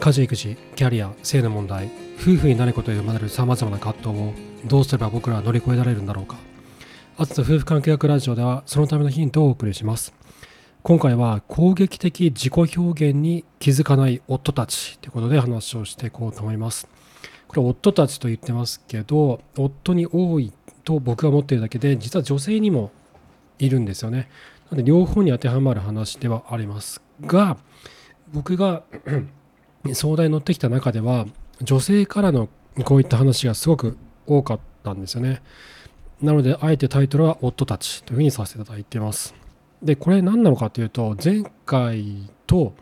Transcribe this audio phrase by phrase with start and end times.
[0.00, 4.32] 家事育児キャリア性の問題夫婦になることで生まれるさまざまな葛藤を
[4.64, 6.36] どうすれば僕らは乗り越えられるんだろうか。
[7.16, 10.14] あつと夫婦関係学ラジオではそのためのヒントをお送りします。
[10.84, 16.88] 今回は攻撃的自己表現に気づかない夫たちということで話をしていこうと思います。
[17.48, 20.52] これ夫たちと言ってますけど夫に多い
[20.84, 22.92] と僕が思っているだけで実は女性にも
[23.58, 24.28] いるんですよね。
[24.70, 27.56] なので両方に当てはまる話ではありますが
[28.32, 28.84] 僕が
[29.92, 31.26] 相談に乗ってきた中では
[31.62, 32.48] 女性からの
[32.84, 33.96] こういった話がすごく
[34.26, 35.42] 多かったんですよね。
[36.22, 39.34] なのであえてタイトルは「夫たち」というふうにさせていただいてます。
[39.82, 42.74] でこれ何なのかというと前回と,、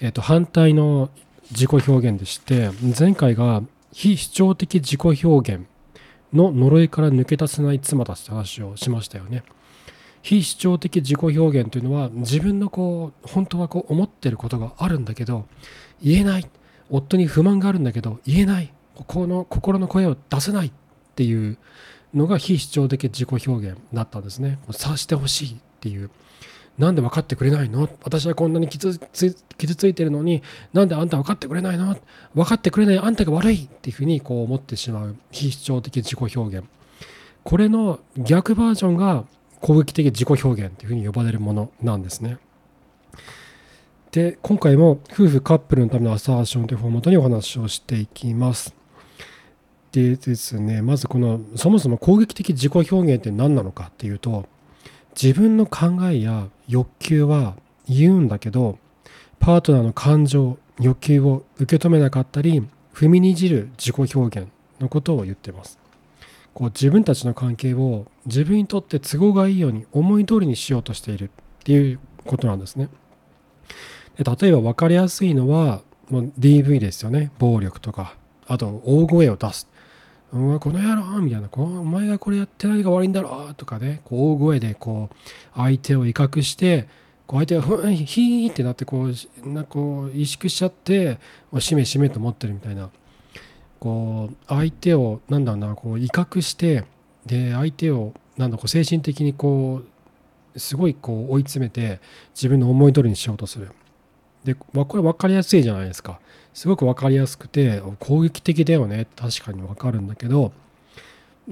[0.00, 1.10] えー、と反対の
[1.50, 5.64] 自己表現でして前回が非主張的自己表現
[6.32, 9.44] の呪いから抜け出せない妻たちって話をしましたよね。
[10.22, 15.46] 非主張的自己表現というのは自分のこう本当はこう思ってることがあるんだけど
[16.02, 16.46] 言えない。
[16.90, 18.72] 夫に不満があるんだけど言えない。
[19.06, 20.72] この心の声を出せないっ
[21.14, 21.58] ていう
[22.14, 24.58] のが非主張的自己表現だったんですね。
[24.70, 26.10] 察してほしいっていう。
[26.78, 27.88] なんで分かってくれないの？
[28.04, 31.96] 私はこんなに傷ついてるのになんであんた分かってくれないの？
[32.34, 36.66] 分かってくれないあんたが悪いっていうふうにこう思ってしまう非主張的自己表現。
[37.42, 39.24] これの逆バージョンが
[39.60, 42.38] 攻撃的自己表現というふうに呼ばれるものなんですね。
[44.10, 48.74] で今回も夫婦カップルのためのアサーションというフォーマットにお話をしていきます。
[49.92, 54.46] でですねまずこのそもそも攻撃的自己表現って何なのかっていうと
[55.20, 57.56] 自分の考えや欲求は
[57.88, 58.78] 言うんだけど
[59.40, 62.62] パートナーの感情欲求を受け止めなかったり
[62.94, 64.48] 踏みにじる自己表現
[64.80, 65.78] のことを言ってます。
[66.58, 71.30] こう自分たちの関係を自分にとって都合がいいように思い通りにしようとしているっ
[71.62, 72.88] ていうことなんですね。
[74.16, 77.30] で例えば分かりやすいのはもう DV ですよね。
[77.38, 78.16] 暴力とか。
[78.48, 79.68] あと大声を出す。
[80.32, 81.48] うわこの野郎みたいな。
[81.48, 84.00] こお前がこれやってないが悪いんだろとかね。
[84.04, 85.16] こう大声でこう
[85.54, 86.88] 相手を威嚇して
[87.28, 91.20] こう相手がふんヒーってなってこうなこう萎縮しちゃって
[91.60, 92.90] しめしめと思ってるみたいな。
[93.78, 96.84] こう相手をなんだろうなこう威嚇して
[97.26, 99.82] で相手をなんだこう精神的にこ
[100.54, 102.00] うすごいこう追い詰めて
[102.34, 103.70] 自分の思い通りにしようとする。
[104.44, 106.20] でこれ分かりやすいじゃないですか。
[106.54, 110.52] すごく分かりやすくて攻撃的だよね確かに分かるんだけど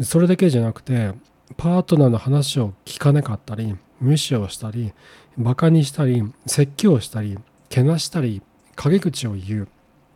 [0.03, 1.13] それだけじゃなくて
[1.57, 4.93] パートナーの話を聞かなかったり無視をしたり
[5.39, 7.39] バカにしたり説教したり
[7.69, 8.43] けなしたり
[8.75, 9.67] 陰口を言うっ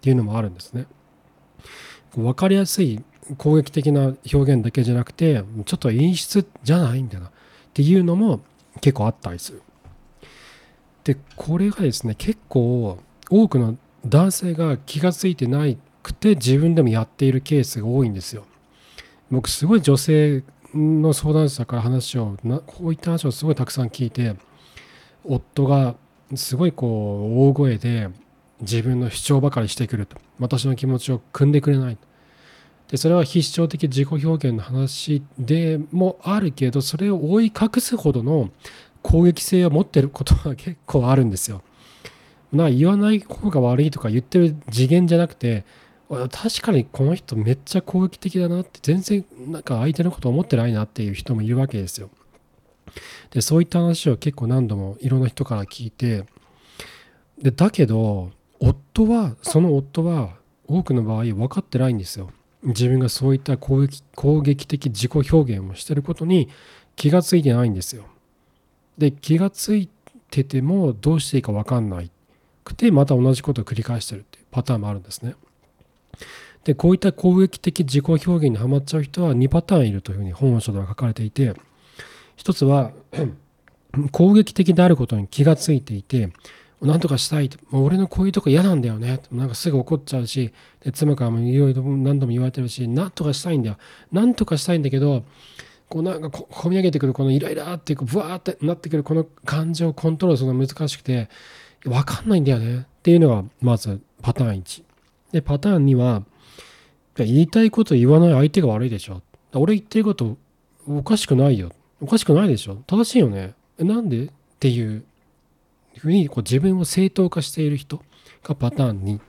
[0.00, 0.86] ていうのもあるんですね。
[2.14, 3.02] 分かりやすい
[3.38, 7.30] 攻撃的な表現だけじゃなくてちょっと演出じゃないみたいなっ
[7.72, 8.40] ていうのも
[8.80, 9.62] 結構あったりする。
[11.04, 12.98] でこれがですね結構
[13.30, 15.64] 多くの男性が気が付いてな
[16.02, 18.44] くて自分でもやっているケースが多いんですよ。
[19.30, 20.42] 僕すごい女性
[20.74, 24.34] の相談者から話をこういった話をすごいたくさん聞いて
[25.24, 25.94] 夫が
[26.34, 28.08] すごいこう大声で
[28.60, 31.98] 自分の主張ばかりしてくると私の気持ちを汲んでくれない
[32.88, 38.50] でそれは非主張的自己表現の話でもあるけどそれを覆い隠すほどの
[39.02, 41.62] 攻撃性を持ってることが結構あるんですよ。
[42.52, 45.64] な言わない方が悪いとか言ってる次元じゃなくて
[46.08, 52.10] 確かにこの人めっちゃ攻撃的だなって全然なんか相手のこと思ってないなっていう人もいるわけですよ。
[53.30, 56.24] でそういった話を結構何度もいろんな人から聞いて
[57.40, 62.30] でだけど夫はその夫は多くの場合分かってないんですよ。
[62.62, 66.48] 自分がそういった攻撃攻撃的自己表現をしてることに
[66.94, 68.04] 気がついてないんですよ。
[68.98, 69.88] で気がつい
[70.30, 72.10] ててもどうしていいか分かんない
[72.64, 75.34] くてまた同じことを繰り返してるっていうパターンもあるんですね。
[76.64, 81.54] でこういった攻撃的自己表現にはまっちゃう人は2パターンいるというふうに本書では書かれていて
[82.36, 82.92] 一つは
[84.12, 86.30] 攻撃的であることに気がついていて
[86.82, 90.52] なんとかしたいもう俺のこういうとこ嫌なんだよねなんかすぐ怒っちゃうし
[90.82, 93.76] で妻からもいろいろ何度も言われてるしなんとかしたいんだよ。
[94.12, 95.24] なんとかしたいんだけど
[95.88, 101.28] こうなんかこみ上げてくるこのイライラっていうブワーってなってくるこの感情をコントロールするのが難しくて
[101.84, 102.78] 分かんないんだよね。
[102.78, 104.82] っていうのがまずパターン1
[105.32, 106.22] でパターン2は
[107.16, 109.20] 言いたいこと言わない相手が悪いでしょ。
[109.52, 110.38] 俺言ってること
[110.88, 111.72] おかしくないよ。
[112.00, 112.76] おかしくないでしょ。
[112.86, 113.52] 正しいよね。
[113.78, 114.24] なんで？
[114.24, 115.04] っていう
[115.98, 118.02] ふうにこう自分を正当化している人
[118.42, 119.20] がパターン2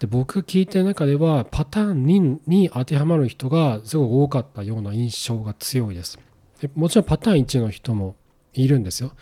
[0.00, 6.18] で僕が聞いてる中ではパターン2に当てはまる人がすごく多かったような印象が強いです。
[6.60, 8.16] でもちろんパターン1の人も
[8.52, 9.12] いるんですよ。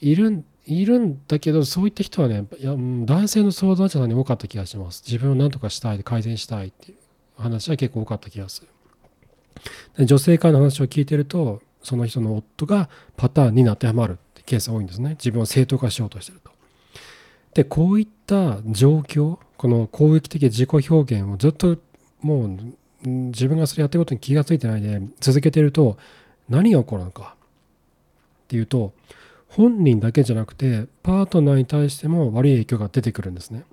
[0.00, 5.02] いるいるんだけどそういった人はねいや男性の相談者さんに多かった気がします。
[5.04, 8.68] 自分を何とかしたい改善したいっていう話は結構多かった気がする。
[9.96, 16.50] で女性からの話を聞いてるとその人の夫がパターンに当てはまるってケースが多いんですね自分を正当化しようとしてると
[17.54, 21.78] でこういった状況この攻撃的自己表現をずっと
[22.20, 22.58] もう
[23.06, 25.98] 自分がそれやってることに気が付いてないで続けてると
[26.48, 27.36] 何が起こるのか
[28.44, 28.92] っていうと
[29.48, 33.64] 本人だけじゃなくてパートナーに対しても悪い影響が出てくるんですね。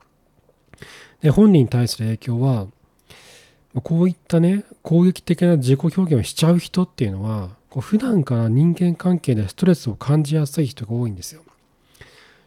[1.22, 2.68] で本人に対する影響は
[3.84, 11.42] こういったね攻撃的な自己表現をしちゃう人っていうのはこう普段から人間関係でストレスを感じやすい人が多いんですよ。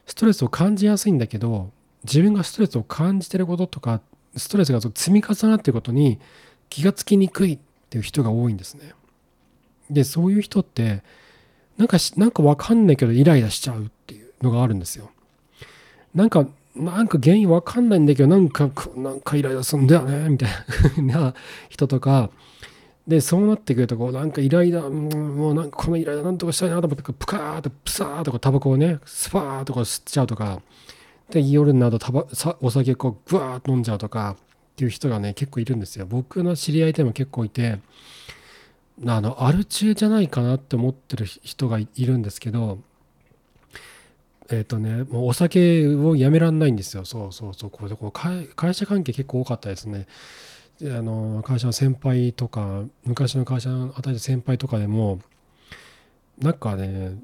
[0.06, 1.70] ストレスを感じやすいんだけど
[2.04, 4.02] 自分がストレスを感じてることとか
[4.36, 6.20] ストレスが積み重なっていることに
[6.68, 8.92] 気がつきにくいっていう人が多いんですね。
[9.90, 11.02] でそういう人って
[11.78, 15.10] なんかなんかわかんないけどイライラしちゃうっていうのがあるんですよ。
[16.14, 21.34] なんかなんか原因わかんないんだけどなんかなんかイライラするんだよねみたいな
[21.70, 22.30] 人とか
[23.06, 30.62] でそうなってくるとこうなんかイライラもうなんかこのイライラなんとかしたいなと思ってプカーッとプサーとかタバコをねスパーッとか吸っちゃうとか
[31.30, 32.26] で夜になるとタバ
[32.60, 36.06] お酒こうブワーッと飲んじゃうとかっていう人がね結構いるんですよ。
[36.06, 37.78] 僕の知り合いでも結構いて
[39.06, 42.78] あのアル中じゃないかなって思ってる人がいるんですけど
[44.50, 47.04] えっ、とねもうお酒をやめらんないんですよ。
[47.04, 47.70] そうそうそう。
[47.70, 50.06] これでこう会社関係結構多かったですね。
[50.82, 55.20] あの会社の先輩とか昔の会社のあた先輩とかでも
[56.38, 57.16] なんかね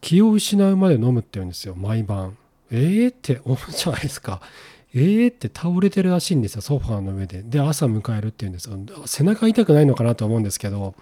[0.00, 2.36] 気を失うまで飲むって言うんですよ毎晩。
[2.70, 4.40] ええー、って思うじゃないですか。
[4.94, 7.42] ええー、って倒れてるらしいんですよソファーの上で。
[7.42, 8.76] で朝迎えるっていうんですよ。
[9.06, 10.94] 背中痛くないのかなと思うんですけど。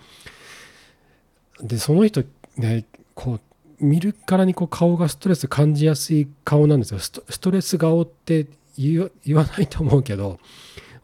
[1.60, 2.24] でその人
[2.56, 2.84] ね
[3.14, 3.40] こう
[3.84, 6.98] 見るからにこう顔がストレス感じやすい顔なんですよ。
[6.98, 8.46] ストレス顔って
[8.76, 10.38] 言わないと思うけど。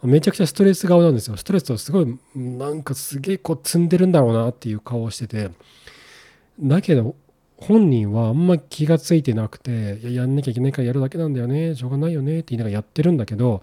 [0.02, 1.36] めちゃくちゃストレス顔なんですよ。
[1.36, 5.50] ストレスをすごいなんかすげえこう積んでるんだろうなっていう顔をしてて。
[6.60, 7.16] だけど
[7.56, 13.62] 本人はあんま気が付いてなくてややんなきゃいけないからやるだけなんだよねしょうがないよねって言いながらやってるんだけど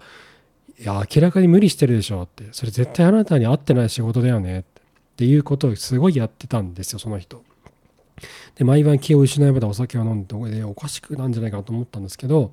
[0.80, 2.44] いや明らかに無理してるでしょって。
[2.52, 4.78] それ絶対あなたに合ってない仕事だよねって。
[5.24, 7.42] いうことをすごいやってたんですよその人。
[8.54, 12.52] で毎晩気を失いまでお酒を飲んでおかしくなんじゃないかと思ったんですけど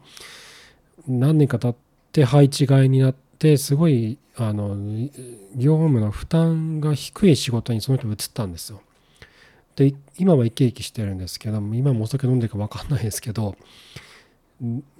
[1.08, 1.76] 何年か経っ
[2.12, 3.25] て配置換えになって
[3.58, 4.76] すごいあの
[5.56, 8.82] 業務の負担が低い仕事にその人移ったんですよ。
[9.76, 13.56] で今は生き生きしてるんですけど今もお酒飲んでるか分かんないですけど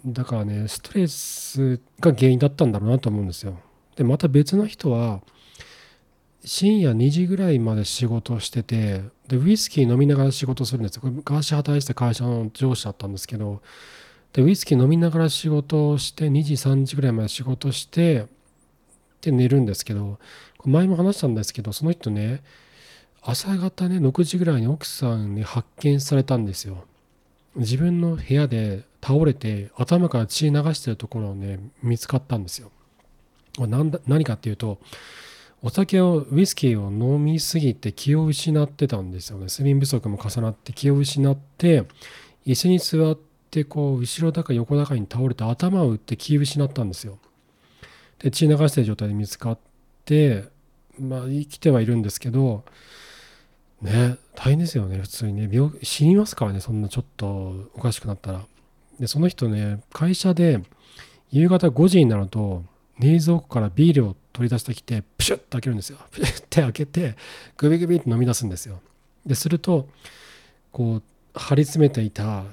[0.06, 3.58] だからねストレスが原因だったんだろうなと思うんですよ。
[3.96, 5.22] でまた別の人は
[6.44, 11.02] 深夜2時ぐらいまで仕事しててでウイスキー飲みながら仕事するんですよ。
[11.02, 13.62] これ昔働いてた会社の上司だったんですけど
[14.36, 18.26] でウイスキー飲みながら仕事をして2時3時ぐらいまで仕事して
[19.22, 20.20] で寝るんですけど
[20.66, 22.44] 前も話したんですけどその人ね
[23.22, 26.84] 朝方ね6時ぐらいに奥さんに発見されたんですよ。
[27.56, 32.72] 自分の部屋で倒れて頭から血流してるところをね見つかったんですよ。
[33.58, 34.80] 何だ何かっていうと
[35.64, 39.46] お酒をウイスキーを飲みすぎて気を失ってたんですよね。
[39.46, 41.86] 睡眠不足も重なって気を失って
[42.46, 43.16] 椅子に座っ
[43.56, 47.18] てこう後ろ高横高に倒れて頭を打って気を失ったんですよ。
[48.20, 49.58] で血流してる状態で見つかっ
[50.04, 50.44] て
[51.00, 52.66] まあ生きてはいるんですけど
[53.82, 55.50] ね大変ですよね普通にね。
[55.50, 58.42] 病死にますからねそんなちょっとおかしくなったら。
[59.00, 60.62] でその人ね会社で
[61.32, 62.64] 夕方5時になると
[63.00, 65.98] 冷蔵庫からビールを取り出してきてプシュッと開けるんですよ。
[66.12, 67.16] プシュッて開けて
[67.58, 68.82] グビグビって飲み出すんですよ。
[69.26, 69.88] ですると
[70.74, 71.04] こう
[71.34, 72.44] 張り詰めていた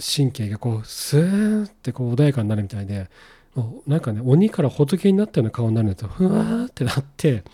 [0.00, 3.08] 神経がこうスーってこう穏やかになるみたいで
[3.54, 7.44] もうなんかね鬼から仏になったような顔になるんですよふわーってなって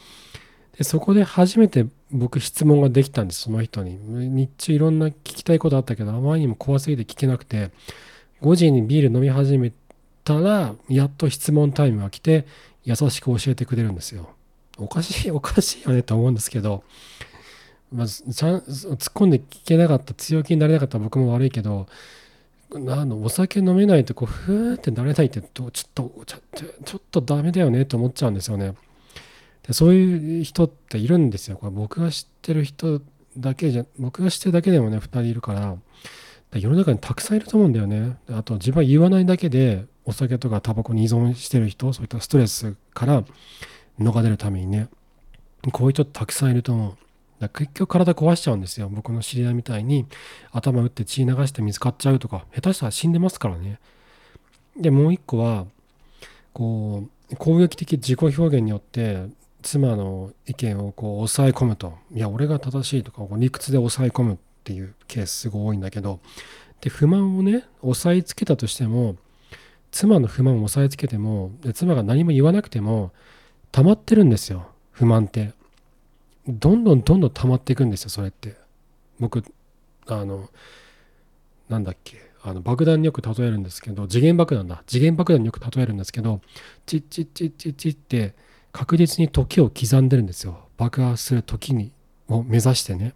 [0.77, 3.99] でそこで初めて僕質問ができたんですその人に。
[3.99, 7.71] 日中いろんな聞きたいことあったけどあまりにも怖すぎて聞けなくて
[8.43, 9.73] 5時にビール飲み始め
[10.25, 12.47] たらやっと質問タイムが来て
[12.85, 14.31] 優しく教えてくれるんですよ。
[14.79, 16.85] おかしい おかしいよねと思うんですけど
[17.93, 21.89] まずちゃん突っ込んで聞けなかった強気になれなかった僕も悪いけど
[22.75, 26.39] あのお酒飲めないとこうふーってなれないってちょっとちょ
[26.85, 28.75] ちょっとダメだよねと思っちゃうんですよね。
[29.67, 31.57] でそういう人っているんですよ。
[31.57, 33.01] これ僕が知ってる人
[33.39, 35.77] だけじゃ、僕が知ってるだけでもね、2人いるから、
[36.59, 38.17] 世の中にたくさんいると思うんだよね。
[38.31, 43.25] あと自分は言わないだけで、お酒とかタバコに依存してる人、そういったストレスから
[44.01, 44.89] 逃れるためにね、
[45.73, 46.97] こういう人たくさんいると思う。
[47.41, 48.89] だ結局体壊しちゃうんですよ。
[48.89, 50.07] 僕の知り合いみたいに
[50.51, 53.79] 頭打って血流して見つかっちゃうとか下手したら死んでますからね。
[54.77, 55.67] でもう一個は
[56.53, 59.27] こう攻撃的自己表現によって
[59.63, 61.95] 妻の意見をこう抑え込むと。
[62.13, 66.21] いや俺が正しいとか理屈で抑え込むっていうケースすごい多いんだけど。
[66.81, 69.17] で不満をね抑えつけたとしても
[69.91, 73.13] 妻の不満を抑えつけてもで妻が何も言わなくても
[73.73, 74.69] 溜まってるんですよ。
[74.93, 75.58] 不満って。
[76.49, 78.57] どんどんどんどん溜まっていくんですよそれって。
[79.21, 79.45] 僕
[80.07, 80.49] あの
[81.69, 84.83] なんだっけあの爆弾によく例えるんですけど次元爆弾だ。
[84.87, 86.41] 次元爆弾によく例えるんですけど
[86.87, 88.35] チッチッチッチッチッって
[88.73, 90.61] 確実に時を刻んでるんですよ。
[90.79, 91.93] 爆発する時に
[92.29, 93.15] を目指してね。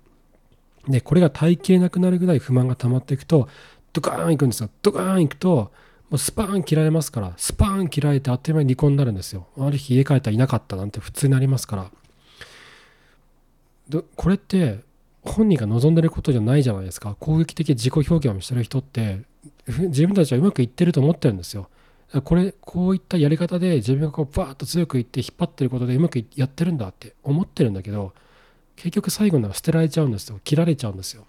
[0.89, 3.49] でこれが耐えきれなくなるぐらい不満が溜まっていくと
[3.93, 4.69] ドカーンいくんですよ。
[4.83, 5.73] ドカーンいくと
[6.11, 9.47] もうスパーン切られますからスパーン切られてあっという間に離婚になるんですよ。
[9.59, 11.91] ある日家帰ったらいなかったなんて普通になりますから。
[14.01, 14.81] これって
[15.23, 17.17] 本人が望んでることじゃないじゃないですか。
[17.21, 19.21] 攻撃的自己表現をしてる人って
[19.67, 21.69] 自分たちはうまくいってると思ってるんですよ。
[22.25, 28.13] これこういったやり方で自分がこうバーッと強くいって引っ張ってることでうまくやってるんだって思ってるんだけど
[28.77, 30.41] 結局最後には捨てられちゃうんですよ。
[30.45, 31.25] 切られちゃうんですよ。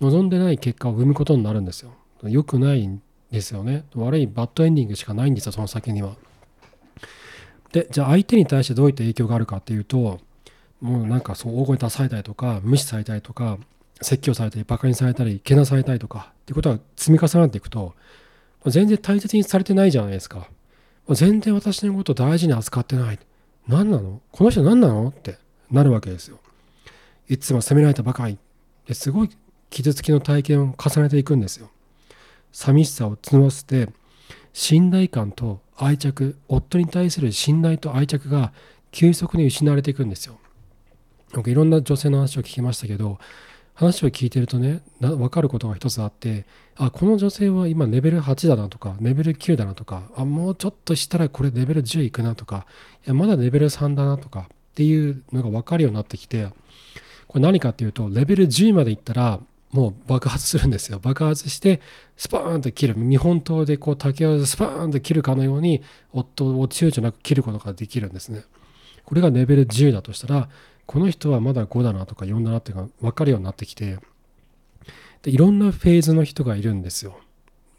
[0.00, 1.92] 望んでない結果を生むことになるんですよ。
[2.22, 3.84] 良くないんですよね。
[3.94, 6.14] 悪いバッドエンディングしかないんですよその先には。
[7.72, 10.20] でじゃあ相手に対してどういった影響があるかっていうと
[10.80, 13.58] もうなんかそう大声出されたりとか無視されたりとか
[14.00, 17.94] 説教されたりバカにされたりけなされたりとかっていうことが積み重なっていくと
[18.66, 20.48] 全然大切にされてないじゃないですか。
[21.10, 23.18] 全然私のこと大事に扱ってない。
[23.66, 24.20] 何なの？
[24.32, 25.08] この人何なの？
[25.08, 25.38] って
[25.70, 26.38] なるわけですよ。
[27.28, 28.38] いつも責められたばかり。
[28.86, 29.30] ですごい
[29.70, 31.70] 傷つきの体験を重ねていくんですよ。
[32.52, 33.88] 寂しさを募らせて
[34.52, 38.52] 信頼感と愛着夫に対する信頼と愛着が
[38.90, 40.39] 急速に失われていくんですよ。
[41.32, 43.18] 僕いろんな女性の話を聞きましたけど
[43.74, 46.44] 話を聞いてるとね分かることが一つあって
[46.76, 52.66] あこの女性は今レベル8だなとかレベル9だなとかあもうちょっとしたらこれレベル10いくなとか
[53.06, 56.48] いやまだレベル3だなとかっていうのが分かるようになってきて
[57.26, 59.40] これ何かっていうとレベル10までいったら
[59.72, 60.98] もう爆発するんですよ。
[60.98, 61.80] 爆発して
[62.16, 62.94] スパーンと切る。
[62.96, 65.82] 日本刀でこう竹をスパーンと切るかのように
[66.12, 68.42] 夫を躊躇なく切ることができるんですね。
[69.04, 70.48] これがレベル10だとしたら
[70.90, 74.00] この人はまだ5だなとか4だなっていうのが分かるようになってきて
[75.22, 77.20] でいろんなフェーズの人がいるんですよ。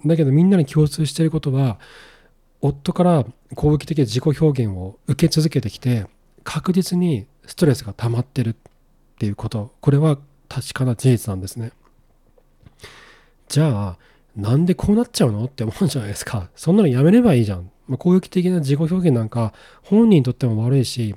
[0.06, 1.78] だけどみんなに共通していることは
[2.62, 3.26] 夫から
[3.56, 6.08] 攻撃的自己表現を受け続けてきて
[6.46, 8.56] 確実にストレスが溜まってるっ
[9.20, 9.74] ていうこと。
[9.82, 11.74] これは確かな事実なんですね。
[13.50, 13.98] じゃあ
[14.38, 16.50] なんでこうなっちゃうのって思うじゃないですか。
[16.56, 17.71] そんなのやめればいいじゃん。
[17.88, 21.16] まあ、攻撃的な自己表現なんか本人にとっても悪いし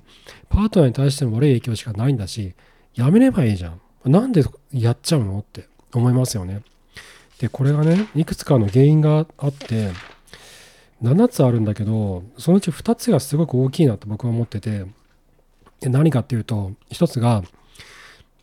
[0.49, 2.55] パートナーに対しても悪い影響しかないんだし
[2.95, 3.81] やめればいいじゃん。
[4.05, 6.63] なんでやっちゃうのって思いますよね。
[7.39, 9.91] でこれがねいくつかの原因があって
[11.03, 14.87] 7つあるんだけどそのうち2つがすごく大きいなと僕は思ってて
[15.83, 17.43] 何かっていうと1つが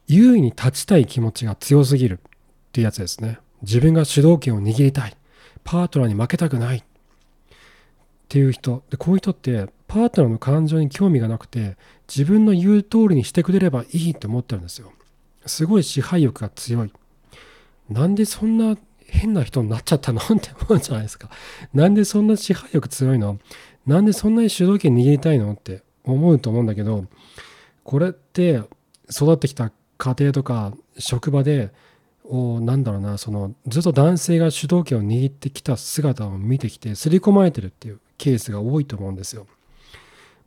[0.08, 3.40] 優位に立ちたい気持ちが強すぎるっていうやつですね。
[3.62, 5.16] 自分が主導権を握りたい。
[5.64, 6.84] パートナーに負けたくない。
[8.32, 8.82] っていう人。
[8.90, 11.76] でこういう人ってパートナーの感情に興味がなくて
[12.08, 14.94] 自分の言う通りにしてくれればいいって思ってるんですよ。
[15.46, 16.94] すごい支配欲が強い。
[17.90, 20.22] なんでそんな変な人になっちゃったの？
[20.22, 21.30] って思うじゃないですか。
[21.74, 23.38] なんでそんな支配欲強いの？
[23.86, 25.52] なんでそんなに主導権握りたいの？
[25.52, 27.04] って思うと思うんだけど
[27.84, 28.62] これって
[29.10, 31.72] 育ってきた家庭とか職場で
[32.32, 39.48] なんだろうなそのずっと男性が主導権を握ってきた姿を見てきて刷り込まれてるっていうケースが多いと思うんですよ。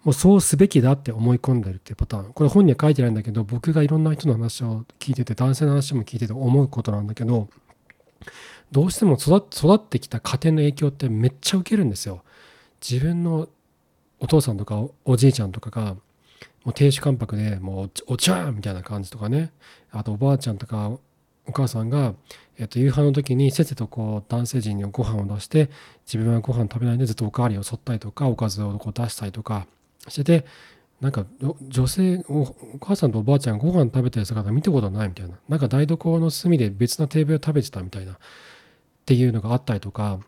[0.02, 2.32] もうそうすべきだって思い込んでるっていうパターン。
[2.32, 7.48] これ本には書いてないんだけど、僕がいろんな人の話を聞いてて、男性の話も聞いてて思うことなんだけど、
[8.70, 12.22] どうしても育ってきた家庭の影響ってめっちゃ受けるんですよ。
[12.86, 13.48] 自分の
[14.20, 15.94] お父さんとかおじいちゃんとかが、
[16.64, 19.52] もう亭主関白でもうお茶みたいな感じとかね、
[19.90, 20.98] あとおばあちゃんとか
[21.46, 22.14] お母さんが、
[22.58, 25.70] えっと、夕飯の時にせっせとこう男性陣にご飯を出して
[26.06, 29.66] 自分はご飯食べないでずっとおかわりをそったりとかおかずをこう出したりとか
[30.08, 30.46] してて
[31.00, 31.26] なんか
[31.68, 35.34] 女性お母さんとおばあちゃんご飯食べてる姿見たことないみたいな。
[35.48, 38.16] なんか台所の隅で別なテーブルを食べてたみたいなっ
[39.04, 40.20] ていうのがあったりとか。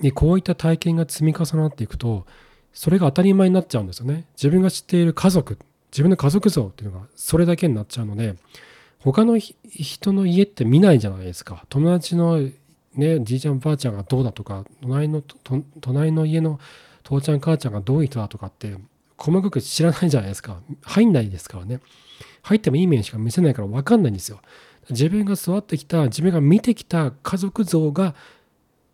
[0.00, 2.26] でこういった体験が積み重なっていくと
[2.72, 4.26] それが当たり前になっちゃうんですよね。
[4.36, 5.58] 自分が知っている家族
[5.90, 8.36] 自分の家族像っていうのがそれだけになっちゃうので
[9.00, 12.40] 他の人の家って見ないじゃないですか友達の
[12.94, 15.22] ねじいちゃんばあちゃんがどうだとか隣の
[15.80, 16.58] 隣の家の
[17.04, 18.76] 父ちゃん母ちゃんがどういう人だとかって
[19.16, 21.80] 細かく知らないじゃないですか入んないですからね
[22.42, 24.40] 入ってもいい面しか見せないから分かんないんですよ。
[24.90, 28.14] 自分が育ってきた自分が見てきた家族像が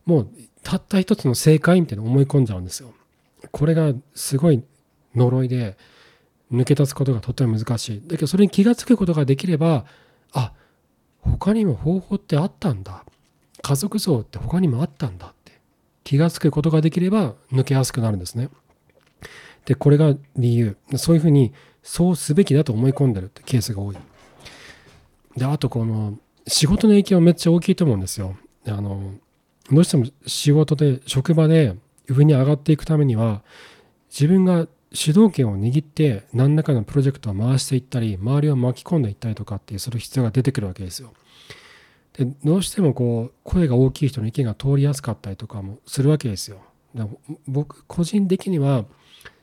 [0.04, 0.28] もう
[0.62, 2.92] たった一つの正解みたいな思い込んじゃうんですよ。
[3.52, 4.62] これがすごい
[5.14, 5.76] 呪いで
[6.54, 8.02] 抜け出すことがとっても難しい。
[8.06, 9.84] だけどそれに気が付くことができれば
[10.32, 10.52] あ
[11.20, 13.04] 他にも方法ってあったんだ
[13.62, 15.52] 家族像って他にもあったんだって
[16.04, 18.50] 気が付くことができれば抜けやすくなるんですね。
[19.64, 23.96] でこれが理由そういうふうにそうすべきだと思い込んでるってケースが多い。
[25.36, 28.36] であとこの仕事の影響めっちゃ大きいと思うんですよ。
[28.66, 29.14] あの
[29.70, 31.74] どうしても仕事で職場で
[32.08, 33.42] 上に上がっていくためには
[34.10, 41.12] 自分が主導権を握って何らかのプロジェクトを回していったり周りを巻き込んでいったりとかっていうする必要が出てくるわけですよ。
[42.16, 46.58] でどうしてもこう声が大きい人の意見が通りやすかったりとかもするわけですよ。
[46.94, 47.04] で
[47.48, 48.84] 僕個人的には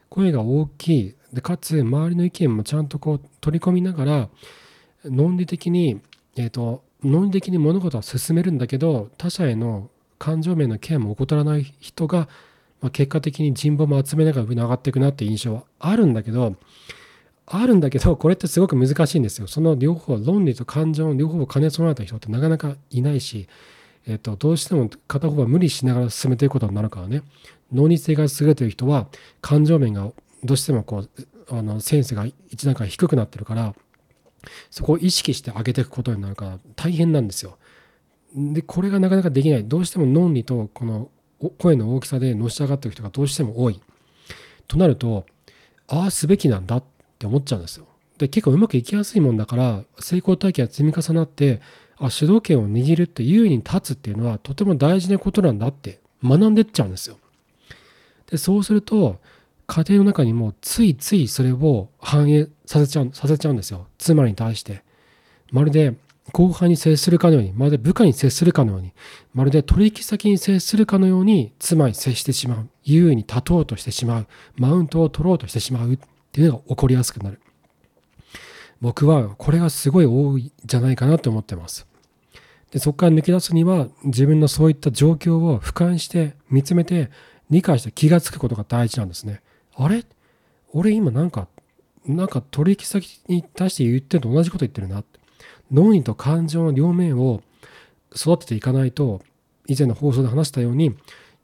[0.10, 4.30] 声が大きいでかつ周りの意見もちゃんとこう取り込みながら
[5.04, 6.00] 論理的に、
[6.38, 9.90] えーと、論理的に物事は進めるんだけど他者への
[10.20, 12.30] 感情面のケアも怠らない人が、
[12.82, 16.56] まあ、結果的に人望も集めながら上に上がっていくなっていう印象はあるんだけど
[17.46, 19.48] あるんだけどこれってすごく難しいんですよ。
[19.48, 23.48] その両方論理と感情の両方を兼ね備えた人ってなかなかいないし、
[24.08, 27.24] えーと、どうしても片方は無理しながら進めていくことになるからね
[27.72, 29.08] 能率性が優れてる人は
[29.42, 30.12] 感情面が
[30.44, 31.10] どうしてもこう
[31.50, 33.76] あのセンスが一段階低くなってるから
[34.70, 37.58] そこを意識して上げていくことになるから大変なんですよ。
[38.34, 41.10] でこれがなかなかできないどうしても論理とこの
[41.50, 43.80] 声の大きさでのし上がってる人がどうしても多い。
[44.68, 45.26] となると
[45.88, 46.84] ああすべきなんだっ
[47.20, 47.88] て思っちゃうんですよ。
[48.18, 51.60] で結構うまくいきやすいもんだから成功体験が積み重なって
[51.98, 57.18] あ主導権を握るって優位に立つっていうのはとても大事なことなんだって学んでっちゃうんですよ。
[58.30, 59.20] でそうすると
[59.68, 64.84] 家庭の中にもついついそれを反映させちゃうさせちゃうんですよ妻に対して
[65.52, 65.96] まるで
[66.32, 68.94] 後輩に接するかのようにまるで部下に接するかのように
[69.34, 72.70] まるで取引先に接するかのように妻に接してしまう。
[72.84, 74.28] 優位に立とうとしてしまう。
[74.56, 76.00] マウントを取ろうとしてしまうっ
[76.32, 77.40] ていうのが起こりやすくなる。
[78.80, 81.86] 僕はこれがすごい多いんじゃないかなと思ってます。
[82.72, 87.12] でそこから抜け出すには自分のそういった状況を俯瞰して見つめて
[87.50, 89.42] 理解して気が付くことが大事なんですね。
[89.76, 90.06] あれ？
[90.74, 91.50] 俺今なんか、
[92.06, 95.04] なんか取引先に対して言ってると同じこと言ってるな。
[95.72, 97.42] 脳にと感情の両面を
[98.16, 99.22] 育てていかないと、
[99.68, 100.96] 以前の放送で話したように、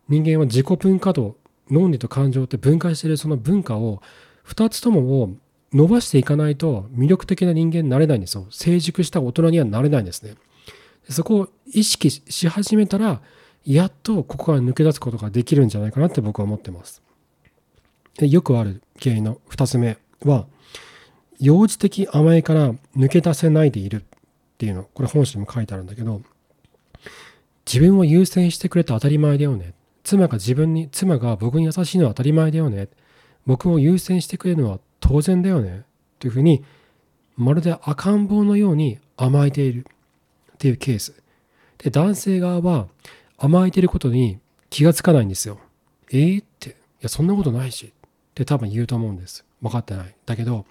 [0.09, 1.35] 人間は自己分化度、
[1.69, 4.01] 脳にと感情って分解しているその文化を
[4.45, 5.33] 2つともを
[5.73, 8.47] 伸ばしていかないと魅力的な人間になれないんですよ。
[8.49, 10.35] 成熟した大人にはなれないんですね。
[11.09, 13.21] そこを意識し始めたら、
[13.65, 17.01] やっとここから抜け出すことができるんじゃないかなって僕は思ってます。
[18.17, 20.47] でよくある原因の2つ目は
[21.39, 24.05] 幼児的甘えから抜け出せないでいる
[24.57, 26.23] っていうのこれ本誌にも書いてあるんだけど
[27.65, 29.73] 自分を優先してくれて当たり前だよね。
[30.03, 32.87] 妻が自分に妻が僕に優しいのは当たり前だよね。
[33.45, 35.83] 僕を優先してくれるのは当然だよね。
[36.17, 36.63] というふうに
[37.35, 39.85] まるで赤ん坊のように甘えている。
[40.53, 41.13] っていうケース。
[41.77, 42.87] で男性側は
[43.37, 44.39] 甘えてることに
[44.69, 45.59] 気がつかないんですよ。
[46.11, 47.87] えー、って、いや、そんなことないし。
[47.87, 47.89] っ
[48.33, 49.45] て多分言うと思うんです。
[49.61, 50.15] 分かってない。
[50.25, 50.65] だけど、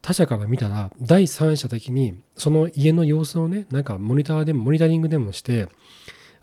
[0.00, 5.68] 他者から見たら、第三者的に、その家の様子をね、なんかモニターでも、モニタリングでもして、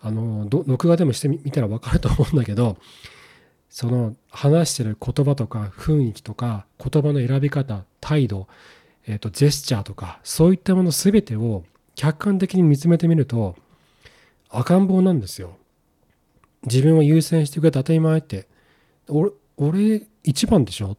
[0.01, 2.77] あの、録画でもしてみたら分かると思うんだけど、
[3.75, 8.47] その話してる言葉とか雰囲気とか言葉の選び方態度、
[9.05, 13.57] えー、とジェスチャーとかそういったもの全てを客観的に見つめてみると
[14.49, 15.57] 赤ん坊なんですよ。
[16.63, 18.47] 自分を優先してくれて当たり前って。
[19.09, 20.95] 俺、俺一番でしょ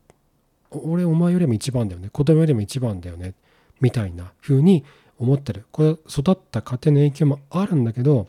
[0.84, 2.08] 俺お前よりも一番だよね。
[2.10, 3.34] 子供よりも一番だよね。
[3.80, 4.84] みたいな風に
[5.18, 5.66] 思ってる。
[5.72, 8.28] これ育った家庭の影響もあるんだけど、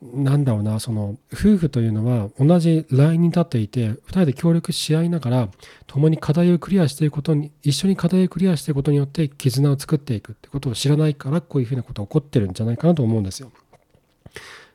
[0.00, 5.48] なんだろうな、その夫婦というのは同じラインに立っていて、2人で協力し合いながら、
[5.86, 13.50] 共に課題をクリアしていくことに、一緒に課題をクリアしていくことによって絆を作っていくってことを知らないから、こういうふうなことが起こってるんじゃないかなと思うんですよ。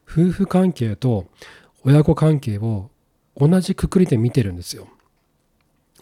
[0.06, 1.28] 夫婦関係と
[1.86, 2.90] 親子関係を
[3.36, 4.88] 同じくくりで見てるんですよ。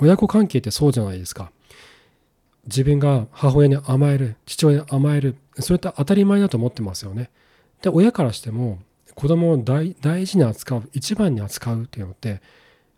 [0.01, 1.51] 親子関係ってそうじゃないですか。
[2.65, 7.29] 自分が母親に甘える、父親に甘える、それって当たり前だと思ってますよね。
[7.81, 8.79] で、親からしても
[9.15, 9.93] 子供を大
[10.25, 12.41] 事に扱う、一番に扱うっていうのって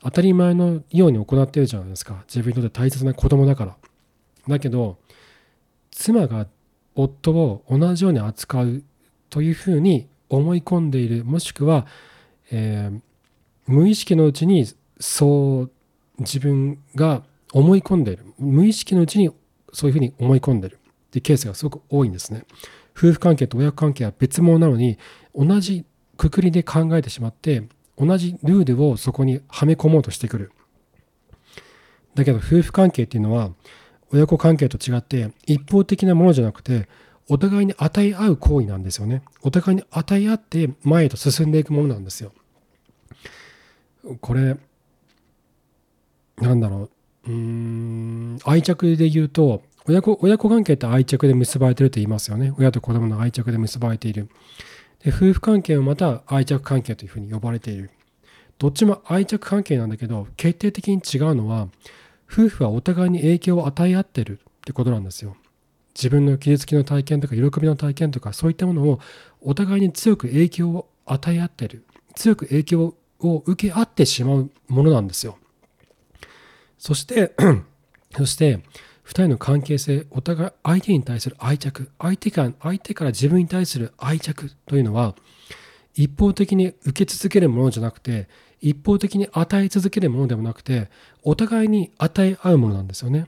[0.02, 2.24] 当たり前のように行ってるじゃないですか。
[2.28, 3.78] 自分にとって大切な子供だから。
[4.48, 4.98] だけど、
[5.92, 6.48] 妻が
[6.96, 8.84] 夫を同じように扱う
[9.30, 11.86] というふうに思い込んでいるもしくは、
[12.52, 13.02] えー、
[13.68, 14.66] 無意識のうちに
[15.00, 15.72] そう
[16.20, 17.24] 自分が
[17.54, 19.30] 思い込んでいる無意識のうちに
[19.72, 20.80] そういうふうに思い込んでいるっ
[21.12, 22.46] ていうケースがすごく多いんですね。
[22.96, 24.98] 夫婦関係と親子関係は別物なのに
[25.36, 25.86] 同じ
[26.18, 27.64] くくりで考えてしまって
[27.98, 30.52] 同じルールをそこにはめ込もうとしてくる。
[32.16, 33.52] だけど夫婦関係っていうのは
[34.12, 36.88] 親子関係と違って一方的なものじゃなくて
[37.30, 39.24] お互いに与え合う行為なんですよね。
[39.42, 42.32] お互いに与え合って前へと進んでいくものなんですよ。
[44.22, 44.58] これ
[46.44, 46.90] なんだろ
[47.28, 52.54] ううん愛着で言うと親子親子関係って愛着で結ばれてると言いますよね。
[52.58, 54.30] 親と子供の愛着で結ばれている。
[55.04, 57.90] で夫婦関係もまた愛着関係というふうに呼ばれている。
[58.60, 61.68] どっちも愛着関係なんだけど決定的に違うのは
[62.32, 65.36] 夫婦はお互いに影響を与え合ってるってことなんですよ。
[65.96, 69.00] 自分の傷つきの体験とか喜びの体験とかそういったものを
[69.42, 75.38] お互いに強く影響を与え合ってる強く影響を受け合ってしまうものなんですよ。
[76.84, 77.32] そして
[78.12, 78.62] そして2
[79.12, 85.16] 人の関係性お互い相手に対する愛着相手から相手から自分に対する愛着というのは
[85.96, 88.28] 一方的に受け続けるものじゃなくて
[88.60, 90.90] 一方的に与え続けるものでもなくて
[91.24, 93.28] お互いに与え合うものなんですよね。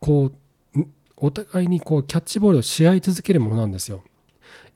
[0.00, 0.32] こ
[0.74, 0.86] う
[1.18, 4.04] お互いにこうキャッチボールをし合い続けるものなんですよ。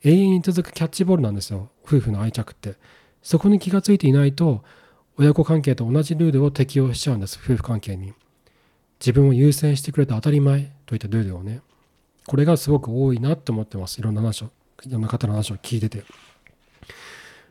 [0.03, 2.75] 永遠に続くキャッチボールなんですよ夫婦の愛着って。
[3.23, 4.63] そこに気がついていないと
[5.21, 7.39] 親子関係と同じルールを適用しちゃうんです。
[7.43, 8.13] 夫婦関係に。
[8.99, 11.61] 自分を優先してくれて当たり前といったルールをね。
[12.25, 13.99] これがすごく多いなって思ってます。
[13.99, 14.49] いろんな話を
[14.83, 16.03] いろんな方の話を聞いてて。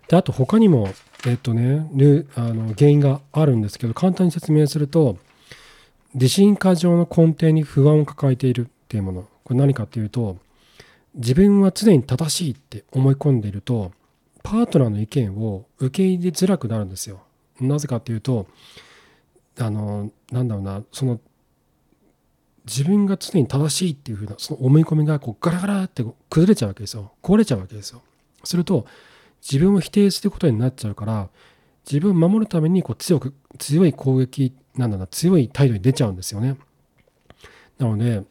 [0.09, 0.92] であと他にも
[1.28, 1.87] えっとね
[2.35, 5.18] あの原因があるんですけど簡単に説明すると
[6.14, 9.28] 自信過剰の根底に不安を抱えているっていうもの。
[9.44, 10.38] これ何かっていうと
[11.14, 13.92] 自分は常に正しいって思い込んでいると
[14.42, 17.20] パートナーの意見を受け入れづらくなるんですよ。
[17.60, 18.46] なぜかっていうと
[19.58, 21.20] あのなんだろうなその
[22.66, 27.12] 自分が常に正しいっていうふうなその思い込みがこうガラガラって崩れちゃうわけですよ。
[27.22, 28.02] 壊れちゃうわけですよ。
[28.44, 28.86] すると
[29.42, 31.28] 自分を否定することになっちゃうから
[31.90, 36.56] 自分を守るためにこう強く強い攻撃なんだな強い態度に出ちゃうんですよね。
[37.78, 38.22] なので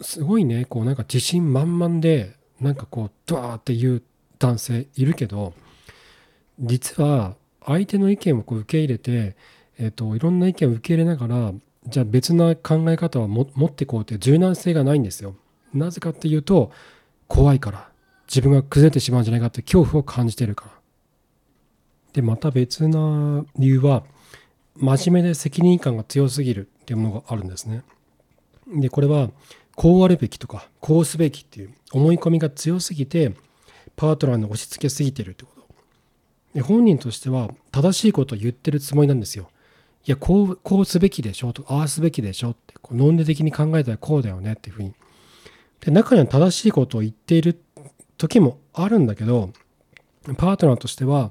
[0.00, 4.02] すごいねこうなんか自信満々でなんかこうドワーっていう
[4.38, 5.52] 男性いるけど
[6.60, 7.34] 実は
[7.68, 9.36] 相手の意見をこう受け入れて、
[9.78, 11.52] えーと、といろんな意見を受け入れながら
[11.86, 15.36] じゃあ別な考え方を持っていこうという柔軟性がないんですよ。
[15.72, 16.72] なぜかっていうと
[17.26, 17.88] 怖いから
[18.26, 20.72] 自分が崩れてしまうんじゃないかって恐怖を感じてるから。
[22.14, 24.02] でまた別な理由は
[24.76, 27.82] 真面目で責任感が強すぎるっていうものがあるんですね。
[28.66, 29.30] でこれは
[29.76, 33.34] こうあるべきとかこうすべきっていう思い込みが強すぎて
[33.96, 35.57] パートナーに押し付けすぎてるってこと。
[36.54, 39.50] で本人としては正しいことを言ってるつもりなんですよ。
[40.06, 44.94] いやこうこうすべきでしょとああすべきでしょってこう論理的に考えたらこうだよねっていうふうに
[45.80, 47.60] で中には正しいことを言っている
[48.16, 49.50] 時もあるんだけど
[50.36, 51.30] パートナーとしては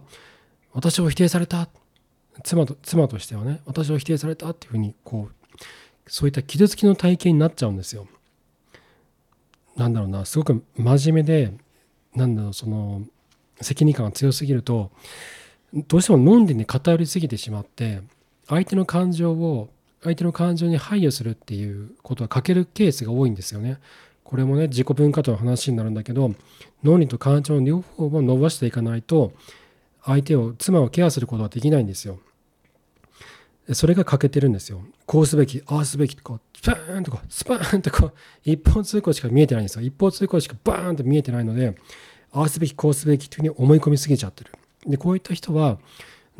[0.74, 1.70] 私を否定された
[2.44, 5.60] 妻と妻としてはね私を否定されたっていうふうにこう
[6.08, 8.08] そういった傷つきの体験になっちゃうんですよ。
[9.76, 11.54] なんだろうなすごく真面目で
[12.16, 13.04] なんだろうその
[13.62, 14.92] 責任感が強すぎると
[15.74, 18.02] どうしても論理に偏りすぎてしまって
[18.48, 19.70] 相手の感情を
[20.04, 23.80] 相手の感情に配慮するっていうことは欠けるケースが多いんですよね。
[24.24, 26.34] これもね自己文化との話になるんだけど
[26.84, 29.32] 脳理と感情の両方を伸ばしていかないと
[30.04, 32.20] 相手を妻をケアすることはできないんですよ。
[33.74, 34.82] それが欠けてるんですよ。
[35.06, 38.14] こうすべき、ああすべきこう、スパーンとこう、スパーンとこう、
[38.46, 39.82] 一方通行しか見えてないんですよ。
[39.82, 41.76] 一方通行しかバーンと見えてないので、
[42.38, 44.52] ああすべき、こうすべきというふうに思い込みすぎちゃってる。
[44.86, 45.80] で、こういった人は、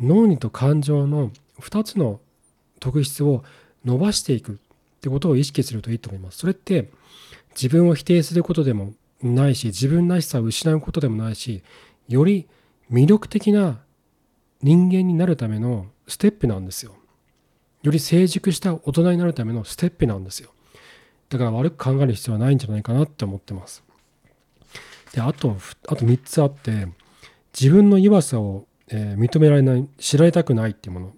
[0.00, 2.20] 脳理と感情の2つの
[2.78, 3.42] 特質を
[3.84, 4.56] 伸ばしていくっ
[5.00, 6.38] てことを意識するといいと思います。
[6.38, 6.90] それって
[7.50, 11.62] 自分を否定することでもないし自分らしさを失うことでもないし
[12.08, 12.46] より
[12.92, 13.80] 魅力的な
[14.62, 16.94] 人間になるためのステップなんですよ。
[17.82, 20.50] より成熟した大人になるためのステップなんですよ。
[21.28, 23.82] だから悪く考える必要はないんじゃないかなって思ってます。
[25.12, 25.56] であと
[25.88, 26.88] あと3つあって
[27.58, 31.12] 自分の弱さを、えー、認められない知られたくないっていうもの。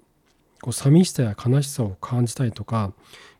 [0.62, 2.92] こう寂しさや悲しさを感じたりとか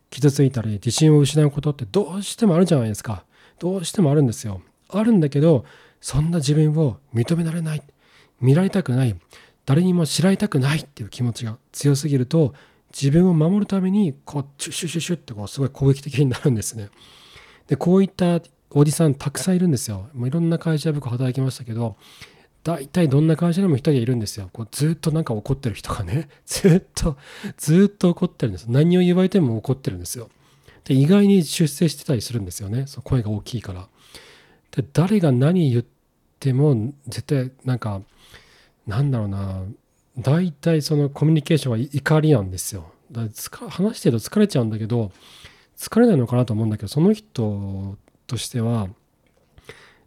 [0.08, 3.24] 傷ついたり自信を失うことってどうしてもあるじゃないですか。
[3.58, 4.62] どうしてもあるんですよ。
[4.88, 5.64] あるんだけど
[6.00, 7.82] そんな自分を認められない。
[8.40, 9.16] 見られたくない。
[9.66, 12.54] 誰にも知られたくないっていう気持ちが強すぎると
[12.92, 16.88] 自分を守るためにこうシュシュシュシュってこうすごい攻撃的になるんですね。
[17.68, 21.96] でこういったおじさんたくさんいるんですよもういろんな会社で僕働きましたけど
[22.62, 24.50] 大体どんな会社でも一人いるんですよ。
[24.52, 27.16] こうずっとなんか怒ってる人がね、 ずっと、
[27.56, 28.66] ずっと怒ってるんです。
[28.66, 30.28] 何を言われても怒ってるんですよ。
[30.85, 33.88] で意外に出世してたりするんですよねその声が大きいから
[34.72, 35.85] で誰が何言っ
[36.38, 38.02] ても絶対なんか
[38.87, 39.62] なんだろうな
[40.18, 43.22] 大体そのコミュニケーションは怒りなんですよだ
[43.68, 45.12] 話してると疲れちゃうんだけど
[45.76, 47.96] 疲れないのかなと思うんだけどその人
[48.30, 48.88] としては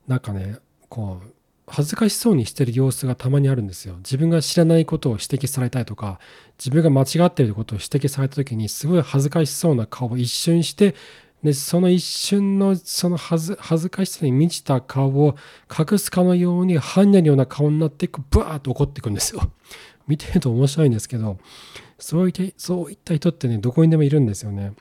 [0.07, 0.57] なんかね
[0.89, 1.33] こう
[1.67, 3.95] 恥ずかしそうにしてる様子がたまにあるんですよ。
[3.97, 6.19] 自分が知らないことを指摘されたりとか
[6.57, 10.95] 自分が間違っていることを指摘された時にすごい恥ずかしそうな顔を一瞬して
[11.43, 15.35] でその一瞬のその恥ず恥ずかしさに満ちた顔を
[15.69, 19.51] 隠すかのように般若のような顔になっていくブワーッと怒っていくんですよ。
[20.07, 21.37] 見てると面白いんですけど
[21.97, 24.73] そういったそういった人ってねどこにでもいるんですよね。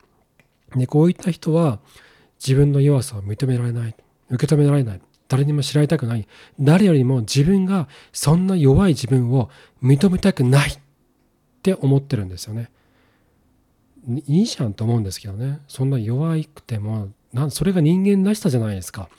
[0.75, 1.79] でこういった人は
[2.45, 3.95] 自分の弱さを認められない。
[4.29, 5.01] 受け止められない。
[5.27, 6.27] 誰にも知られたくない。
[6.59, 9.49] 誰よりも自分がそんな弱い自分を
[9.81, 10.79] 認めたくないっ
[11.61, 12.69] て思ってるんですよね。
[14.27, 15.59] いいじゃんと思うんですけどね。
[15.67, 19.09] そんな弱くてもなそれが人間らしさじゃないですか。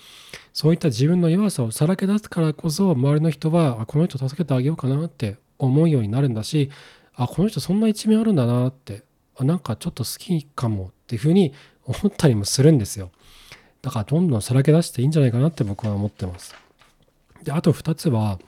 [0.52, 6.70] そういった自分の弱さをさらけ出すからこそ周りの人はあこの人助けてあげようかなって思うようになるんだし
[7.14, 9.02] あこの人そんな一面あるんだなって
[9.36, 11.52] あなんかちょっと好きかもっていうふうに
[11.86, 13.10] 思ったりもするんですよ。
[13.82, 16.54] だからどんどんさらけ出していいんじゃないかなって僕は思ってます。
[17.42, 18.38] で、あと2つは、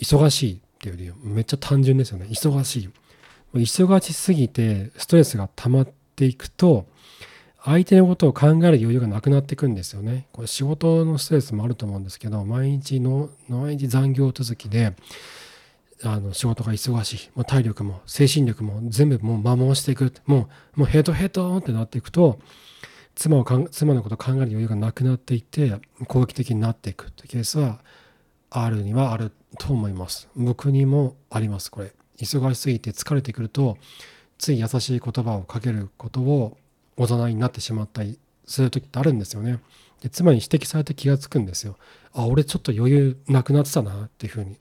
[0.00, 1.14] 忙しいっていう理由。
[1.22, 2.26] めっちゃ単純ですよね。
[2.26, 2.90] 忙しい。
[3.54, 6.86] 忙しすぎてストレスが溜まっていくと、
[7.64, 10.26] 相手のことを考える余裕がなくなっていくんですよね。
[10.32, 14.94] これ仕事のストレスもあると思うんですけど、毎日の、毎日残業続きで、
[16.12, 17.30] あの仕事が忙しい。
[17.34, 20.12] もう体力も精神力も全部もう摩耗していく。
[20.26, 22.38] もう、もうヘトヘトってなっていくと、
[23.14, 27.80] 妻を妻のことを考える余裕がなくなっていって攻撃的になっていくというケースは
[28.50, 33.78] あるにはあると思います僕にもありますこれ忙しすぎて疲れてくると
[34.38, 36.56] つい優しい言葉をかけることを
[36.96, 39.60] おざなりになってしまったりする時ってあるんですよね
[40.02, 41.76] で妻に指摘されて気がつくんですよ
[42.12, 44.56] あ俺ちょっと余裕なくなってたなっていうふうに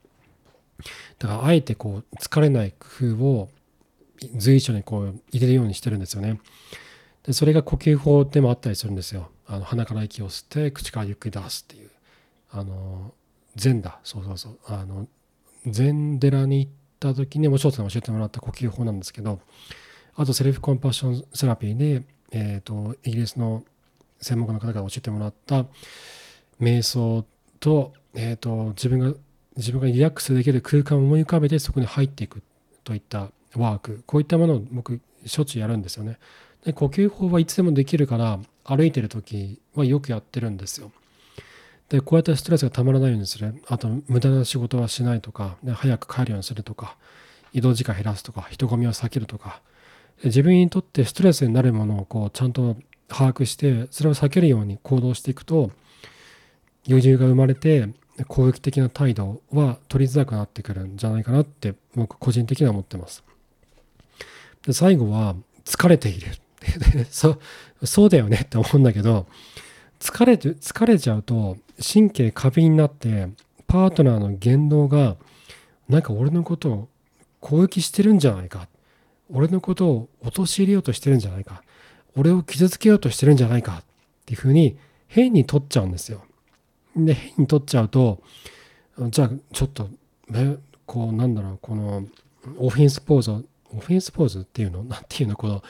[1.19, 3.49] だからあえてこう疲れない工夫を
[4.35, 6.39] 随所にこう入れるようにしてるんですよね。
[7.23, 9.29] でそれが呼吸法でもあったりするんですよ。
[9.47, 11.89] あの鼻から息を吸って口からゆっくり出すっていう。
[12.51, 13.13] あの
[13.55, 13.99] 禅だ。
[14.03, 14.59] そうそうそう。
[14.67, 15.07] あの
[15.65, 19.39] 禅寺に行った時にも翔さん教えてもらった呼吸法なんですけど
[20.15, 23.63] あとセルフコンパッションセラピーで、えーと、イギリスの
[24.21, 25.65] 専門家の方から教えてもらった
[26.61, 27.25] 瞑想
[27.59, 29.13] と,、えーと自分が
[29.57, 32.41] 自分がリラックスできる空間を思い浮かべてそこに入っていく
[32.83, 36.17] といったワークこういったものを僕しょっちゅうやるんですよね。
[36.65, 40.91] で呼吸法はいつでもできるから歩いてる時はよくやってるんですよ。
[41.89, 46.95] でこうやってストレスがたまらないようにするあと無駄な仕事はしないとか、ね、早く帰るようにするとか
[47.51, 49.61] 移動時間減らすとか人混みを避けるとか
[50.23, 55.71] 自分にとってストレスになるものをこうちゃんと把握してそれを避けるように行動していくと
[56.87, 57.89] 余裕が生まれて
[58.27, 63.23] 攻撃的な態度は取りづらくなってくるんじゃないかなって僕個人的には思ってます。
[64.65, 66.27] で最後は疲れている
[67.09, 67.39] そ
[67.83, 69.25] そうだよねって思うんだけど
[69.99, 73.29] 疲れて疲れちゃうと神経過敏になって
[73.67, 75.17] パートナーの言動が
[75.89, 76.89] なんか俺のことを
[77.39, 78.67] 攻撃してるんじゃないか
[79.29, 81.63] 俺のことを陥れようとしてるんじゃないか
[82.15, 83.83] 俺を傷つけようとしてるんじゃないかっ
[84.25, 86.23] ていうふうに変に取っちゃうんですよ。
[86.95, 88.21] で変に取っちゃうと
[89.09, 89.89] じゃあちょっと
[90.85, 92.05] こうなんだろうこの
[92.57, 94.83] オフェンスポーズオフェンスポーズっていうの？
[94.85, 95.35] なんていうの？
[95.35, 95.63] この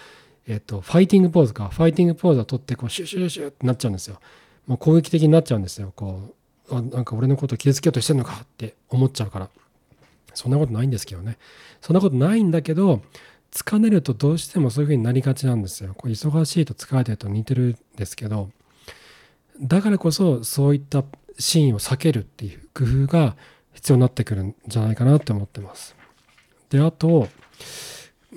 [0.46, 4.20] えっと、ファイティングポーズか、ファイティングポーズを取って、こう、シュシュシュってなっちゃうんですよ。
[4.68, 5.94] もう攻撃的になっちゃうんですよ。
[5.96, 6.36] こ
[6.70, 8.42] う、あなんか俺のこと傷つけようとしてんのか？
[8.44, 9.50] って思っちゃうから。
[10.34, 11.38] そんなことないんですけどね。
[11.80, 13.02] そんなことないんだけど、
[13.52, 15.94] 疲れるとどうしてもそういう風になりがちなんですよ。
[15.94, 18.50] こう忙しいと疲れてると似てるんですけど、
[19.62, 21.04] だからこそそういった
[21.38, 23.36] シーンを避けるっていう工夫が
[23.74, 25.96] 必要になってくるんじゃないかなって思ってます。
[26.70, 27.28] で、あと、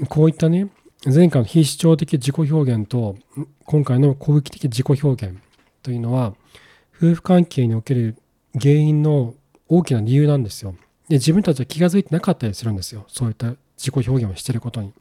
[0.09, 0.71] こういったね、
[1.05, 3.17] 前回の非主張的自己表現と
[3.65, 5.39] 今回の攻撃的自己表現
[5.83, 6.35] というのは
[6.97, 8.17] 夫婦関係における
[8.59, 9.35] 原因の
[9.69, 10.75] 大きな理由なんですよ。
[11.09, 13.05] で自分たちは気が付いてなかったりするんですよ。
[13.09, 14.93] そういった自己表現をしてることに。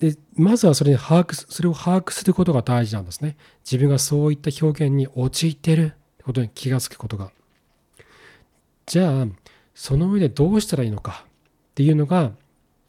[0.00, 3.36] でまずはそれに把握それを把握することが大事なんですね。
[3.64, 7.32] 自分がそういった表現に陥っていることに気が付くことが。
[8.86, 9.26] じゃあ
[9.74, 11.30] その上でどうしたらいいのかっ
[11.74, 12.32] ていうのが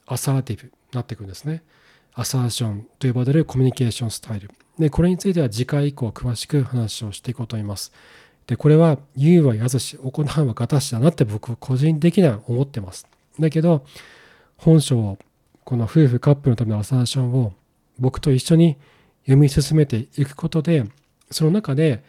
[0.05, 1.63] アサーティブになっていくんですね。
[2.13, 4.51] アサーションと呼ばれるコミュニケーションスタイル。
[4.77, 7.91] で、これについては次回以降詳しく話をしていこうと思います。
[8.47, 13.07] で、これは言うはやずし、行うはがたしだなって僕は個人的には思ってます。
[13.39, 13.85] だけど、
[14.57, 15.19] 本書を、
[15.69, 17.53] この夫婦カップルのためのアサーションを
[17.99, 18.75] 僕と一緒に
[19.25, 20.85] 読み進めていくことで
[21.29, 22.03] その中で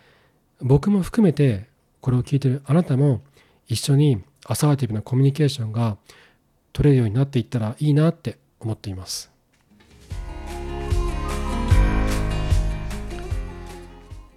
[0.63, 1.69] 僕も含めて
[2.01, 3.21] これを聞いてるあなたも
[3.69, 5.99] 一緒にアサーティブなコミュニケーションが
[6.73, 9.31] 取れるようになっていったらいいなって思っています。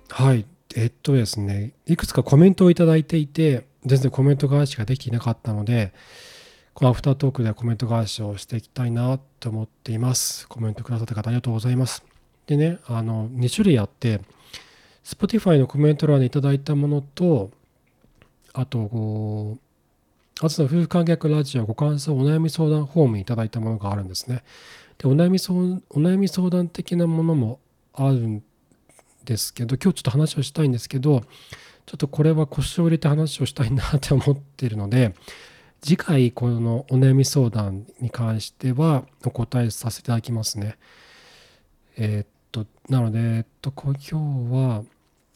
[0.09, 0.45] はい。
[0.75, 5.93] えっとですね、いくつかコメントをいただいていて、全然コメント返しができなかったので、
[6.73, 10.47] このアフタートークではコメント返しをしていきたいなと思っています。
[10.47, 12.03] コメントくださった方ありがとうございます。
[12.47, 14.21] でね、あの、2種類あって、
[15.03, 17.51] Spotify のコメント欄にいただいたものと、
[18.53, 19.63] あと、こう、
[20.41, 24.43] あつの夫婦関係ラジオご感想お悩み相談フォームにいただいたものがあるんですね。
[24.97, 27.59] でお悩み相お悩み相談的なものも
[27.93, 28.43] あるん
[29.25, 31.21] ですけど今日ちょっと話をしたいんですけど
[31.85, 35.13] ちょっとこれは腰を入れて話をしたいなって思っているので
[35.85, 40.77] 次回このお悩み相談に関してはお答えさせていただきますね。
[41.97, 44.85] えー、っとなので、えっと、今日は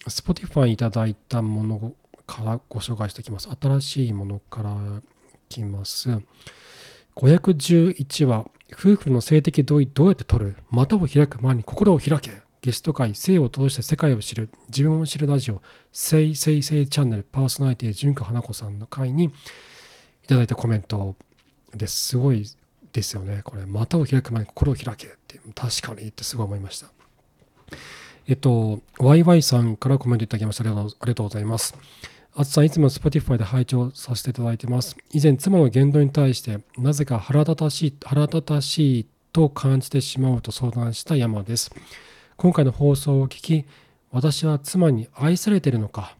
[0.07, 1.93] Spotify いただいたもの
[2.25, 3.49] からご紹介していきます。
[3.61, 5.01] 新しいものからい
[5.49, 6.17] きます。
[7.17, 10.55] 511話夫婦の性的同意どうやって取る？
[10.71, 12.31] 股を開く前に心を開け
[12.61, 19.33] ゲスト会、性を通して世界を知る、自分を知るラジオ、性性性チャンネルパーソナリティ、純香花子さんの会に
[20.27, 21.15] いただいたコメント
[21.73, 22.45] ですごい
[22.91, 23.41] ですよね。
[23.43, 26.87] これ、股を開く前に心を開けって、確かにってすごい思いました。
[28.27, 30.69] えっと、YY さんからコメントいただきました。
[30.69, 31.75] ありがとうございます。
[32.35, 34.95] あつさん、いつも Spotify で拝聴させていただいてます。
[35.11, 41.71] 以前、妻の言動に対して、なぜか腹立たしい、腹立たしいと感じてしまうと相談した山です。
[42.37, 43.65] 今回の放送を聞き
[44.11, 46.15] 私は妻に愛されているのか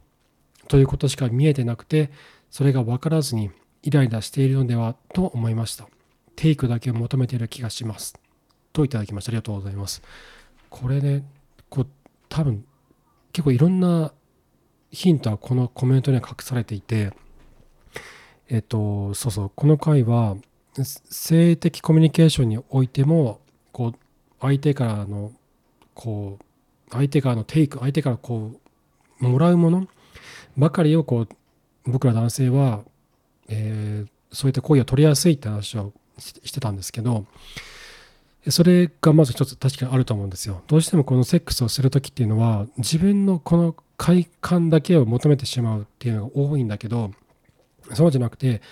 [0.66, 2.10] ということしか見えてなくて
[2.50, 3.50] それが分からずに
[3.88, 5.88] イライラしているのではと思いました。
[6.36, 8.20] テイクだけを求めている気がします。
[8.74, 10.02] といただきましたありがとうございます。
[10.68, 11.24] これね
[11.70, 11.86] こう
[12.28, 12.66] 多分
[13.32, 14.12] 結構いろんな
[14.90, 17.14] ヒントはこのコメントには隠されていて
[18.50, 20.36] えっとそうそうこの回は
[20.82, 23.40] 性的コミュニケーションにおいても
[23.72, 23.98] こう
[24.42, 25.32] 相手からの
[25.94, 28.52] こう相手からのテイク相手からこ
[29.20, 29.88] うもらうもの
[30.58, 31.28] ばかりをこう
[31.86, 32.82] 僕ら男性は、
[33.48, 37.26] えー、そういった行為を取りやすいって話をしてたんですけど
[38.48, 40.62] それがまず一つ確かにあると思うんですよ。
[40.68, 47.10] どうしてもこのセックスをする時っていうのは自分のこの快感だけを求めてしまうっていうのが多いんだけど
[47.92, 48.62] そうじゃなくて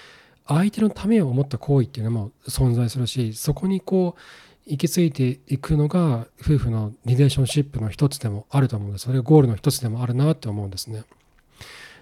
[0.47, 4.21] 相手のためを思った行為っていうのも存在するしそこにこう
[4.67, 9.05] 行き着いていくのが夫婦のリレーションシップの一つでもあると思うんです。
[9.05, 11.05] それがゴールの一つでもあるなって思うんですね。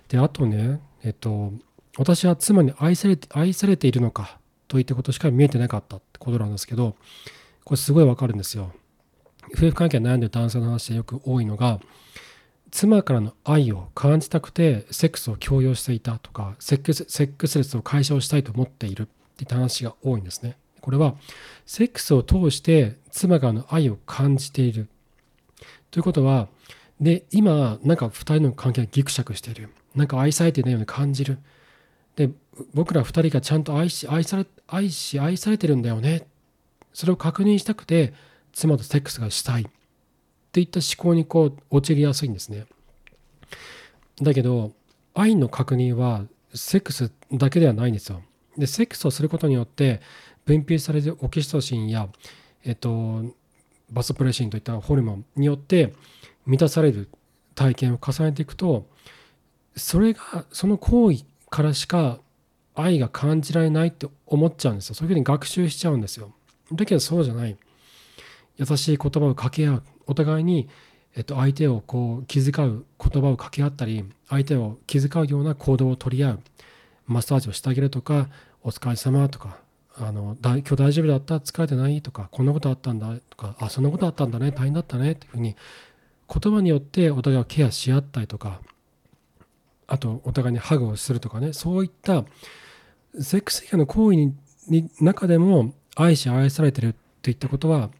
[0.09, 1.53] で、あとね、えっと、
[1.97, 6.97] 私は妻に愛されて愛されているのかといったことしか見えてなかったってことなんですけど、
[7.65, 8.73] これすごいわかるんですよ。
[9.53, 11.81] 夫婦関係悩んでる男性の話でよく多いのが、
[12.75, 20.57] 妻からの愛を感じたくてセックスを強要していたとかセックスセックスレスを解消したいと思っているっていった話が多いんですね。
[20.81, 21.15] これは
[21.67, 24.89] セックスを通して妻がの愛を感じている
[25.93, 26.49] ということは
[27.01, 31.39] で今なんか2人の関係がギクシャクしているなんか愛されていないように感じる
[32.17, 32.31] で
[32.73, 36.27] 僕ら2人がちゃんと愛し愛され愛し愛されてるんだよね。
[36.93, 38.15] それを確認したくて
[38.53, 39.63] 妻とセックスがしたい。
[39.63, 39.67] っ
[40.53, 42.67] ていった思考にこう陥りやすいんですね。
[44.23, 44.73] だけど
[45.15, 46.25] 愛の確認は
[46.55, 48.23] セックスだけではないんですよ。
[48.57, 50.01] でセックスをすることによって
[50.45, 52.09] 分泌されるオキシトシンや、
[52.65, 53.25] えっと、
[53.91, 55.93] バソプレシンといったホルモンによって
[56.47, 57.09] 満たされる
[57.55, 58.87] 体験を重ねていくと
[59.77, 61.25] それがその行為
[61.55, 62.19] からしか
[62.75, 64.97] 愛が感じられないって思っちゃうんですよ。
[64.97, 66.33] そういうふうに学習しちゃうんですよ。
[66.73, 67.57] だけどそうじゃない。
[68.57, 69.83] 優しい言葉を掛け合う。
[70.07, 70.69] お互いに、
[71.15, 76.41] えっと、相手をこう気遣う言葉を掛け合ったり相手を気遣うような行動を取り合う。
[77.07, 78.29] マッサージをしてあげるとか
[78.63, 79.59] お疲れ様とか
[79.97, 81.37] あの今日大丈夫だった？
[81.37, 82.03] 疲れてない？
[82.03, 83.15] とかこんなことあったんだ？
[83.31, 84.51] とかあそんなことあったんだね。
[84.51, 85.13] 大変だったね。
[85.13, 85.55] っていうふうに
[86.29, 88.61] 言葉によってお互いをケアし合ったりとか
[89.87, 92.25] あとお互いにハグをするとかねそういった
[93.21, 94.33] セックス以外の行為
[94.69, 97.91] に中でも愛し愛されてるっていったことは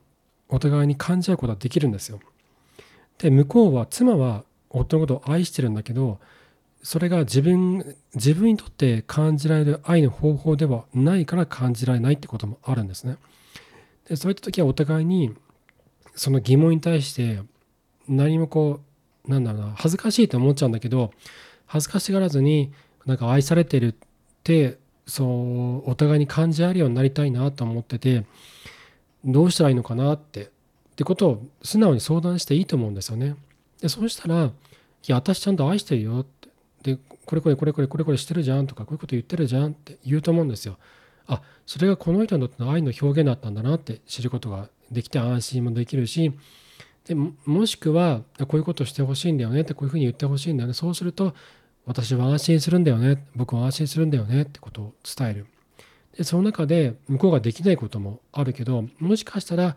[0.49, 2.21] お互いに感じ合うことができるんですよ。
[3.19, 6.19] で向こうは妻は夫のことを愛してるんだけど
[6.83, 13.17] それが自分自分にとって感じられる愛の方法ではないから感じられないってこともあるんですね。
[14.09, 15.35] でそういった時はお互いに
[16.15, 17.41] その疑問に対して
[18.09, 18.81] 何もこ
[19.27, 21.13] うなんだろうな恥ずかしいと思っちゃうんだけど
[21.75, 22.73] 恥ずかしがらずに
[23.05, 23.95] なんか愛されてるっ
[24.45, 28.25] てそうお互いに感じ合えるようになりたいなと思ってて
[29.25, 30.47] どうしたらいいのかなってっ
[30.95, 33.35] てことを素直に相談していいと思うんですよね。
[33.81, 34.51] でそうしたら「い
[35.09, 36.25] や私ちゃんと愛してるよ」っ
[36.83, 40.79] てでこれこれこれこれこれこれしてるじゃんとかこういうこと言ってるじゃんって言うと思うんですよ。
[41.27, 46.33] あそれがこの人にとっての愛の表現だったんだなって知ることができて安心もできるし
[47.07, 51.35] でもしくはこういうことしてほしいんだよねってこういうふうに言ってほしいんだよねそうすると
[51.87, 53.27] 私は安心するんだよね。
[53.37, 54.43] 僕は安心するんだよね。
[54.43, 55.47] ってことを伝える。
[56.17, 59.77] でその中で向こうができないこともあるけどもしかしたら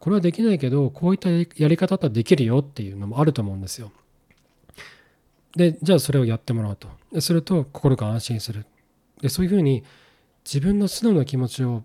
[0.00, 3.92] これはできないけどこういったやり方だったらできるよっていうのもあると思うんですよ。
[5.56, 6.88] でじゃあそれをやってもらうと。
[7.20, 8.66] すると心が安心する。
[9.20, 9.82] でそういうふうに
[10.44, 11.82] 自分の素直な気持ちを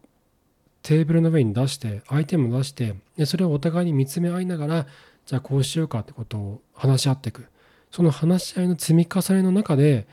[0.83, 4.87] テーブルの上に出して相手も出してでそれをお互いに見つめ合いながら
[5.25, 7.45] じゃあこうしようかってことを話し合っていく。
[7.93, 10.07] その話し合いの積み重ねの中で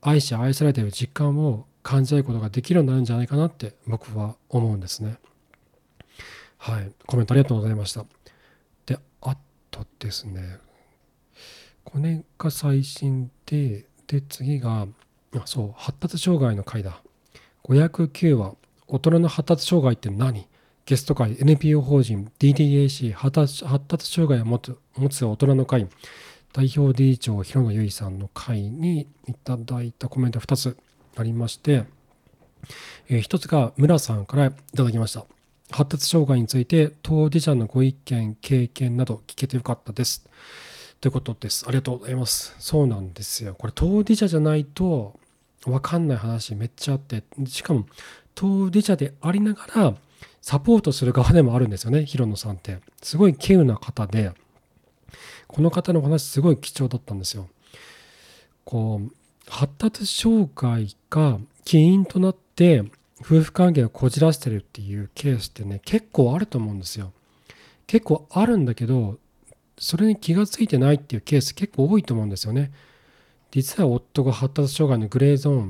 [0.00, 5.18] 愛し愛されている実感を感じ合うことができるようになるんじゃないかなって僕は思うんですね。
[6.56, 6.90] はい。
[7.06, 8.06] コメントありがとうございました。
[8.86, 9.36] であ
[9.70, 10.56] とですね。
[11.84, 14.86] これが最新でで次が
[15.36, 17.02] あそう発達障害の回だ。
[17.64, 18.54] 509話
[18.86, 20.48] 大人の発達障害って何？
[20.86, 23.30] ゲスト会 NPO 法人 DDAC 発
[23.86, 25.86] 達障害を持つ持つ大人の会。
[26.52, 30.76] 代表理事長広野由衣さんの会にいただいたコメント2つ
[31.16, 31.84] ありまして、
[33.08, 35.24] え、1つが村さんからいただきました。
[35.70, 40.26] 発達障害について当事者のご意見経験など聞けてよかったです。
[41.00, 41.64] ということです。
[41.66, 42.54] ありがとうございます。
[42.58, 43.54] そうなんですよ。
[43.54, 45.18] これ当事者じゃないと
[45.64, 47.86] 分かんない話めっちゃあってしかも
[48.34, 49.94] 当事者でありながら
[50.42, 52.04] サポートする側でもあるんですよね。
[52.04, 52.78] 広野さんって。
[53.02, 54.32] すごい稀有な方で。
[55.50, 57.48] この方の話すごい貴重だったんですよ。
[58.64, 59.12] こう
[59.48, 62.84] 発達障害が起因となって
[63.20, 67.12] 夫婦関係をこじらせてるっていうケースってね結構あると思うんですよ。
[67.88, 69.18] 結構あるんだけど
[69.76, 72.70] それに気が付いてないっていうケース結構多いと思うんですよね。
[73.50, 75.62] 実は夫が発達障害のグレーゾー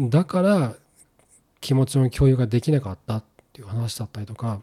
[0.00, 0.74] ンだから
[1.60, 4.60] 気持ちの共有ができなかったっていう話だったりとか。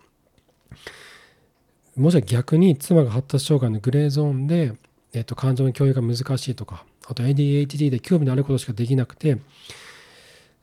[2.02, 4.74] もしは逆に妻が発達障害のグレーゾーンで、
[5.14, 9.38] えー、と感情の共有が難しいとかあと ADHD で興味のあることしかできなくて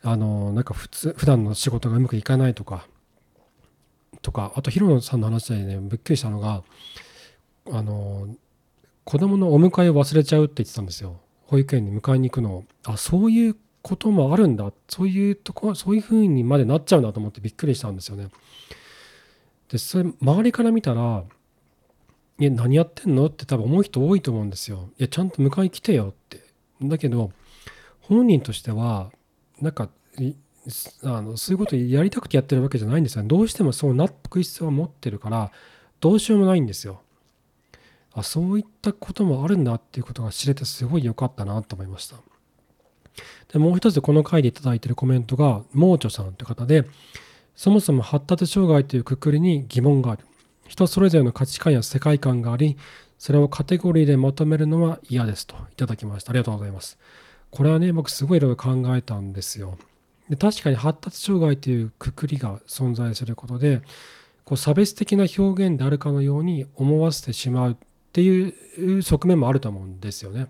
[0.02, 2.86] あのなんか普通普段の仕事がうまくいかないとか
[4.20, 6.62] とかあと広野さんの話でねびっくりしたのが
[7.70, 8.28] あの
[9.04, 11.20] 子供のお迎えを忘れちゃうって言ってたんですよ。
[11.46, 12.64] 保育園に迎えに行くのを。
[12.84, 14.70] あそういうこともあるんだ。
[14.86, 18.28] そういうとこそういう風にまでなっちゃうんだと思ってびっくりしたんですよね。
[19.70, 21.24] でそれ周りから見たら
[22.40, 24.90] 「いや何やってんの?」って多分思う人多いと思うんですよ。
[24.98, 26.42] いやちゃんと迎え来てよって。
[26.82, 27.32] だけど
[28.00, 29.10] 本人としては
[29.60, 29.90] なんか
[31.02, 33.24] あのそういうことやりたくてやってるわけじゃないんですよ。
[33.24, 35.50] どうしてもそうなってく必要は持ってるから
[36.00, 37.00] どうしようもないんですよ。
[38.12, 42.16] あそういったこともあるんだっていうことが知れてすごい良かったなと思いました。
[43.52, 46.84] でもう一つこの回でいただいてるコメントがモーチョさんという方で
[47.58, 50.24] そもそも発達障害というくくりに疑問がある。
[50.68, 52.76] 人それぞれの価値観や世界観があり
[53.18, 56.30] それをカテゴリーでまとめるのは嫌ですといただきました。
[56.30, 56.98] ありがとうございます。
[57.50, 59.76] これはね僕すごいいろいろ考えたんですよ。
[60.30, 63.82] で確かに発達障害というくくりが存在することで
[64.44, 67.76] こう差別的な表現であるかのように思わせてしまうっ
[68.12, 70.46] ていう側面もあると思うんですよね。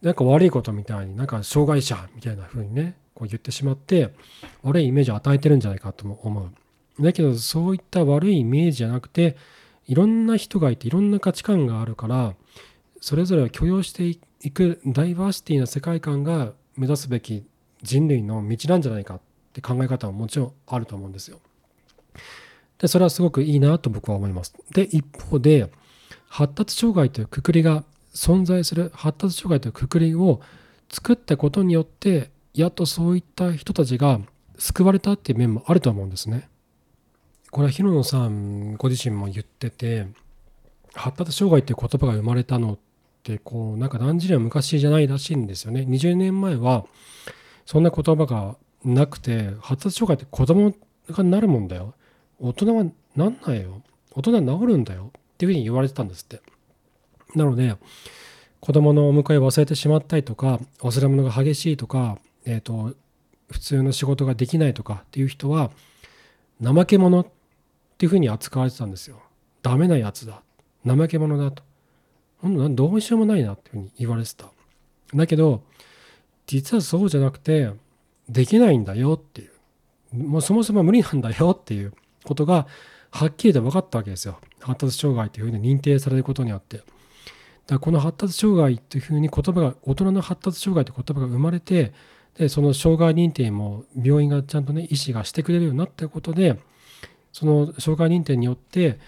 [0.00, 4.14] なんか悪いことみたいになんか障害者みたいな風にねこう言ってしまって
[4.62, 6.50] 悪いイメージを与えてるんじゃないかと思
[6.98, 9.36] うだけどそういった悪いイメージじゃなくて
[9.86, 12.34] いろんな人がいていろんな価値観があるから
[13.00, 17.44] それぞれを許容していくダイバーシティな世界観が目指すべき
[17.82, 19.20] 人類の道なんじゃないかっ
[19.52, 21.40] て考え方はもちろんあると思うんですよ。
[22.78, 24.54] でそれはすごくいいなと僕は思います。
[24.72, 25.70] で一方で
[26.28, 27.84] 発達障害というくくりが
[28.14, 30.40] 存在する発達障害というくくりを
[30.90, 34.20] 作ったことによってやっとそういった人たちが
[34.58, 36.48] 救われたっていう面もあると思うんですね。
[37.50, 40.06] これは広野さんご自身も言ってて
[40.94, 42.78] 発達障害っていう言葉が生まれたのっ
[43.22, 45.82] てこうなんか何十年昔じゃないらしいんですよね。
[45.82, 46.86] 20年前は
[47.66, 50.74] そんな言葉がなくて発達障害って子供
[51.08, 51.94] がなるもんだよ。
[52.38, 52.84] 大人は
[53.16, 53.82] なんないよ。
[54.14, 56.42] 大人は治るんだよっていうふうに言われてたんですって。
[57.34, 57.76] なので
[58.60, 62.94] 子供のお迎えを忘れてしまったりとか忘れ物が激しいとか、えーと、
[63.50, 65.70] 普通の仕事ができないとかっていう人は
[66.62, 67.26] 怠け者っ
[67.98, 69.20] ていうふうに扱われてたんですよ。
[69.62, 70.42] ダメなやつだ。
[70.84, 71.62] 怠け者だと。
[72.42, 74.46] どうしようもないなっていうふうに言われてた。
[75.14, 75.62] だけど
[76.46, 77.70] 実はそうじゃなくて
[78.28, 81.92] できないんだよっていうもうそもそも無理なんだよっていう
[82.24, 82.66] ことが
[83.10, 86.86] はっきりと分かったわけですよ発達障害というふうに認定されることによってだか
[87.74, 91.92] らこの発達障害というふうに言葉が大人の発達障害という言葉が生まれて
[92.38, 96.58] でその障害認定も病院がちゃんとね医師がしてくれるようになったことで
[97.32, 98.98] その障害認定によって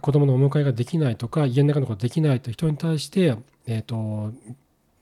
[0.00, 3.36] 子供のお迎えができないとか家の中のことできないという人に対して
[3.66, 4.32] えっ、ー、と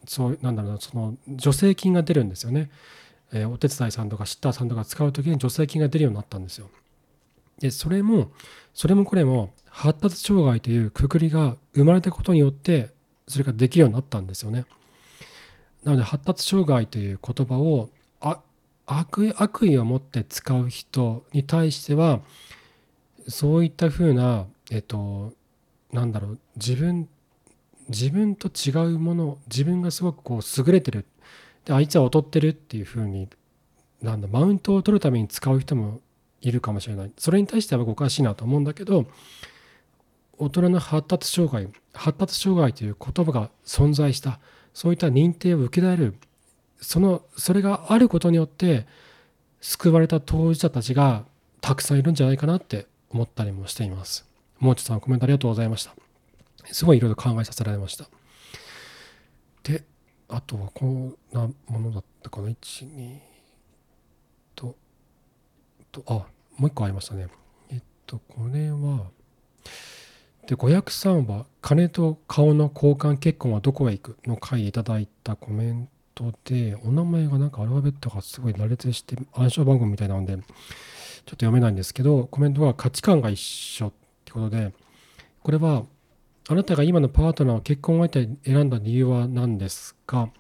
[0.06, 2.70] そうなんだろうなその助成金が出るんですよね、
[3.32, 6.70] えー、お手伝いさんとかシッターさんとか使う時に助成金が出るようになったんですよ。
[7.58, 8.30] でそれも
[8.72, 12.88] それもこれも発達障害というくくりが生まれたことによって
[13.28, 14.64] それができるようになったんですよね。
[15.84, 17.90] なので発達障害という言葉を
[18.86, 22.20] 悪悪意を持って使う人に対しては
[23.28, 25.32] そういったふうなえっと
[25.92, 27.08] なんだろう自分
[27.88, 31.06] 自分と違うもの自分がすごくこう優れてる
[31.64, 33.28] であいつは劣ってるっていうふうに
[34.02, 36.00] なんだマウントを取るために使う人も
[36.40, 37.12] いるかもしれない。
[37.18, 39.06] それに対してはおかしいなと思うんだけど
[40.38, 44.40] 大人の発達障害発達障害という言葉が存在した。
[44.74, 46.14] そういった認定を受けられる
[46.80, 48.86] そのそれがあることによって
[49.60, 51.24] 救われた当事者たちが
[51.60, 54.26] たくさんいるんじゃないかなって思ったりもしています。
[54.58, 55.94] もうちさんコメントありがとうございました。
[56.72, 58.06] すごいいろいろ考えさせられました。
[59.62, 59.84] で、
[60.28, 62.48] あとはこんなものだったかな。
[62.48, 62.54] 1、
[62.86, 63.18] 2
[64.54, 64.76] と、
[65.92, 67.28] と、あ、もう一個ありましたね。
[67.70, 69.10] えっと、これは、
[70.46, 80.50] で、503は、金と顔の交換結婚はどこへ行くの回いただいたコメントで、お名前がなんかアルファベットがすごい羅列して、暗証番号みたいなので、ちょっと
[81.32, 83.92] 読めないんですけど、コメントは価値観が一緒っ
[84.24, 84.72] てことで、
[85.42, 85.84] これは、
[86.48, 90.30] あなたが今のパートナーを結婚相手に選んだ理由は何ですか？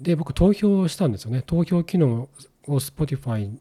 [0.00, 1.42] で、僕投票したんですよね。
[1.46, 2.28] 投票機能
[2.66, 3.56] を Spotify、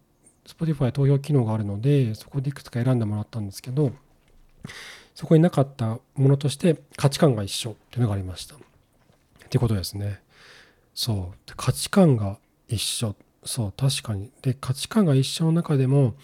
[0.47, 3.91] Spotify 投票機能があるので、そこでいくつか選んでもらったんですけど、
[5.19, 8.55] そこになかったものとして価値観が一緒っていうのがありました。
[8.55, 8.57] っ
[9.49, 10.21] ていうことですね。
[10.95, 11.53] そう。
[11.57, 12.37] 価値観が
[12.69, 13.17] 一緒。
[13.43, 14.31] そう、確かに。
[14.41, 16.15] で、価値観が一緒の中でも、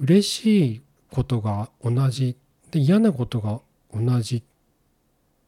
[0.00, 0.82] 嬉しい
[1.12, 2.36] ことが同じ。
[2.72, 3.60] で、嫌なことが
[3.94, 4.42] 同じっ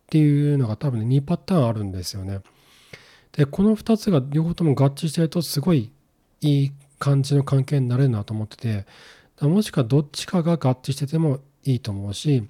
[0.06, 2.38] ていうのが多分ね、2パターンあるんですよね。
[3.32, 5.90] で、この2つが両方とも合致してると、すごい
[6.40, 8.86] いい感じの関係になれるなと思ってて、
[9.40, 12.44] もしくはどっちかが合致しててもいいと思うし、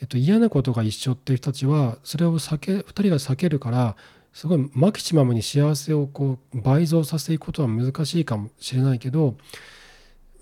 [0.00, 3.96] えっと、嫌なことが一緒っていう人たちはそれを避け2人が避けるから
[4.32, 9.36] すごいマキシマムに幸せをこう倍増させていくことは難しいかもしれないけど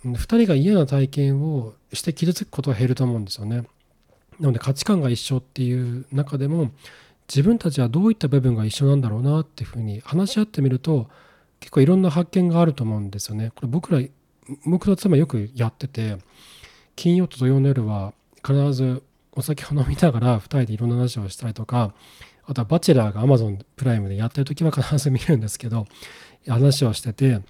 [0.05, 3.63] 2人が嫌な体験をして傷つくことは減ると思うんですよね。
[4.41, 6.73] なので価値観が一緒っていう中でも
[7.29, 11.09] 自分たちはどういった部分が一緒なんだろうなっていうふうに話し合ってみると
[11.61, 13.53] 結構いろんな発見があると思うんですよね。
[13.55, 14.07] これ僕ら
[14.67, 16.19] 僕と妻よくやってて
[16.97, 18.13] 金曜と土曜の夜は
[18.45, 19.03] 必ず
[19.35, 21.93] お酒を飲みながら2人でいろんな話をしたりとか
[22.47, 25.87] あとはバチェラーが Amazon プライムでやってる時は必ず見るんですけど
[26.47, 27.41] 話をしてて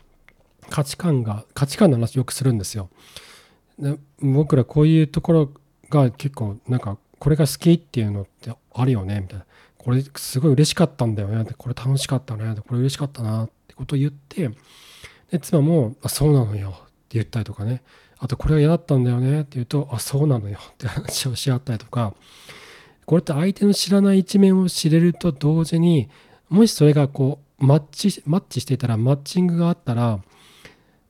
[0.71, 2.89] 価値観が価値観の話よくするんですよ。
[3.79, 5.51] で僕らこういうところ
[5.91, 9.47] が結構なんかこれが好きっていうのってあるよねみたいな
[9.79, 14.51] これすごい嬉しかったんだよねこれ楽しかったねこれ嬉しかったなってことを言って
[15.31, 17.83] で妻もあそうなのよって言ったりとかね
[18.19, 22.15] あとこれが嫌だったんだよねって言うと、あ、そうなのよって話をし合ったりとか、
[23.07, 26.09] これって相手の知らない一面を知れると同時に、
[26.49, 30.21] もしそれがこう、マッチ、マッチしていたら、マッチングがあったら、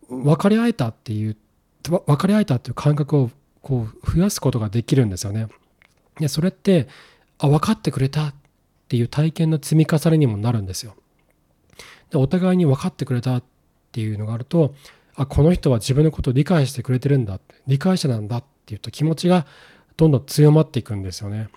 [0.08, 1.36] 分かり合えたっていう、
[1.82, 3.30] 分かり合えたっていう感覚を
[3.62, 5.48] こう増やすことができるんですよね。
[6.18, 6.88] で、それって、
[7.38, 8.34] あ、分かってくれたっ
[8.88, 10.94] ていう体験の積み重ねにもなるんですよ。
[12.10, 13.44] で、お互いに分かってくれたっ
[13.92, 14.74] ていうのがあると、
[15.16, 19.46] あこの人は自分のことを理解してくれてるんだ理解者なんだっていうと気持ちが
[19.96, 21.48] どんどん強まっていくんですよね。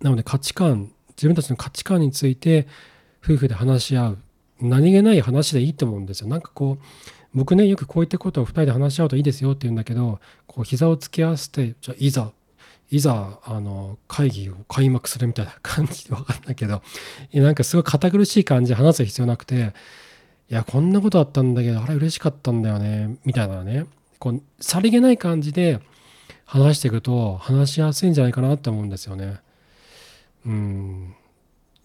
[0.00, 2.66] なので価値観自分たちの価値観について
[3.24, 4.18] 夫婦で話し合う
[4.60, 6.28] 何気ない話でいいと思うんですよ。
[6.28, 6.84] なんかこう
[7.34, 12.32] 僕ねよくこういったことを2人で話し合うといいですよって言うんだけどこう膝を突き合わせてじゃあいざ
[12.90, 16.82] いざあの会議を開幕するみたいな感じで分かんないけど
[17.34, 19.74] なんかすごい堅苦しい感じで話す必要なくて
[20.48, 23.86] いや、こんなことあったんだけど、あれ嬉しかったんだよね、みたいなね、
[24.18, 25.80] こう、さりげない感じで
[26.44, 29.40] 話していくと、話しやすいんじゃないかなって思うんですよね。
[30.46, 31.14] うん。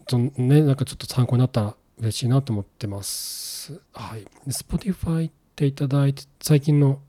[0.06, 3.82] とね、なんかちょっと参考になったら嬉しいなと思ってます。
[3.94, 4.26] はい。
[4.48, 7.00] Spotify っていただいて、最近の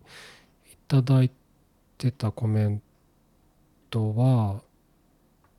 [0.72, 1.30] いただい
[1.98, 2.82] てたコメン
[3.90, 4.62] トは、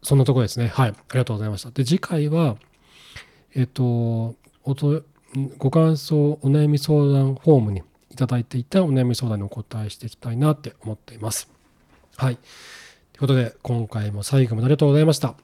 [0.01, 0.67] そんなとこですね。
[0.67, 0.89] はい。
[0.89, 1.69] ありがとうございました。
[1.69, 2.57] で、次回は、
[3.55, 4.35] えっ、と、
[5.57, 7.81] ご感想、お悩み相談フォームに
[8.11, 11.49] いただいていたお悩み相談にお答えしていきたいなって思っています。
[12.15, 12.35] はい。
[12.35, 12.45] とい
[13.17, 15.35] うことで、今回も最後までありがとうございました。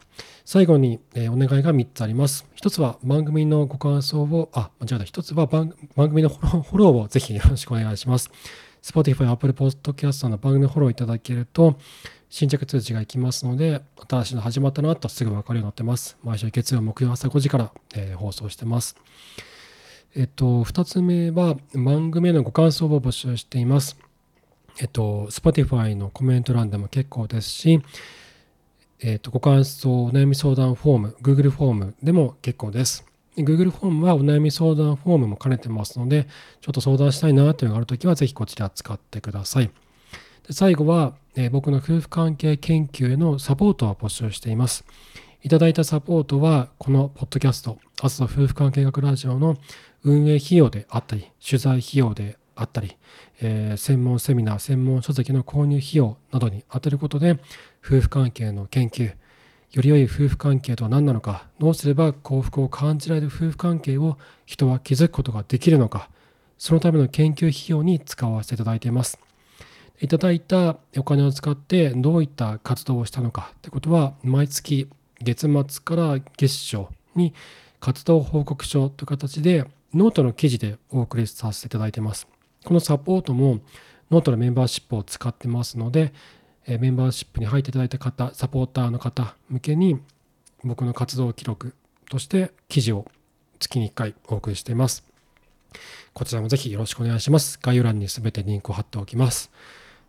[0.45, 2.45] 最後に、え、お願いが3つあります。
[2.55, 5.19] 1つは番組のご感想を、あ、間違えた。
[5.19, 8.29] 1つは番組のフォローをぜひよろしくお願いします。
[8.83, 11.77] Spotify、Apple Podcast の番組フォローいただけると、
[12.29, 16.17] 新着通知がいきますので、新しいの始まったなとすぐ分かるようになってます。
[16.23, 18.95] 毎週月曜、木曜朝5時から、え、放送してます。
[20.15, 23.97] えっと、2つ目は番組へのご感想を募集しています。
[24.79, 27.81] えっと、Spotify のコメント欄でも結構ですし、
[29.01, 33.05] えっと、ご感想、お悩み相談フォーム、Google フォームでも結構です。
[33.37, 36.27] Google フォームはお悩み相談フォームも兼ねてますので、
[36.61, 39.69] ちょっと相談したいなというのがあるときは、ぜひこちら使ってください。
[40.47, 44.85] で最後は、えー、僕の夫婦関係研究へのサポートを募集しています。
[45.41, 49.57] いただいたサポートは、このポッドキャスト、アス夫婦関係学ラジオの
[50.03, 52.97] 運営費用であったり、取材費用であったり、
[53.41, 57.39] えー、専門セミナー、専門書籍の購入費用などに充てることで、
[57.83, 59.13] 夫婦関係の研究、
[59.71, 66.09] より良い夫婦関係とは何なのか、どうすれば幸福を感じられる夫婦関係を人は気づくことができるのか、
[66.57, 69.19] そのための研究費用に使わせていただいています。
[70.01, 74.87] いただいたお金を使ってどういった活動をしたのかってことは、毎月
[75.21, 77.33] 月末から月初に
[77.79, 82.27] 活動報告書という形でノートの記事でお送りさせていただいてます。
[82.63, 83.59] このサポートも
[84.11, 86.13] ノートのメンバーシップを使ってますので、
[86.67, 89.99] メンバーシップに入っていただいた方、サポーターの方向けに
[90.63, 91.73] 僕の活動記録
[92.09, 93.05] として記事を
[93.59, 95.03] 月に1回お送りしています。
[96.13, 97.59] こちらもぜひよろしくお願いします。
[97.61, 99.51] 概要欄に全てリンクを貼っておきます。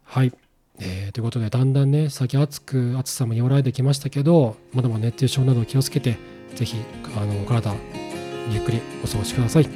[0.05, 0.33] はい。
[0.81, 6.17] えー、ということで、だんだんね、先暑く、暑さも和らいできましたけど、まだまだ熱中症など気をつけて、
[6.55, 6.77] ぜひ、
[7.17, 7.75] あの、お体、
[8.51, 9.69] ゆっくりお過ごしください。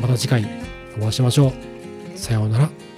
[0.00, 0.44] また次回
[0.98, 1.52] お会いしましょ
[2.14, 2.18] う。
[2.18, 2.89] さようなら。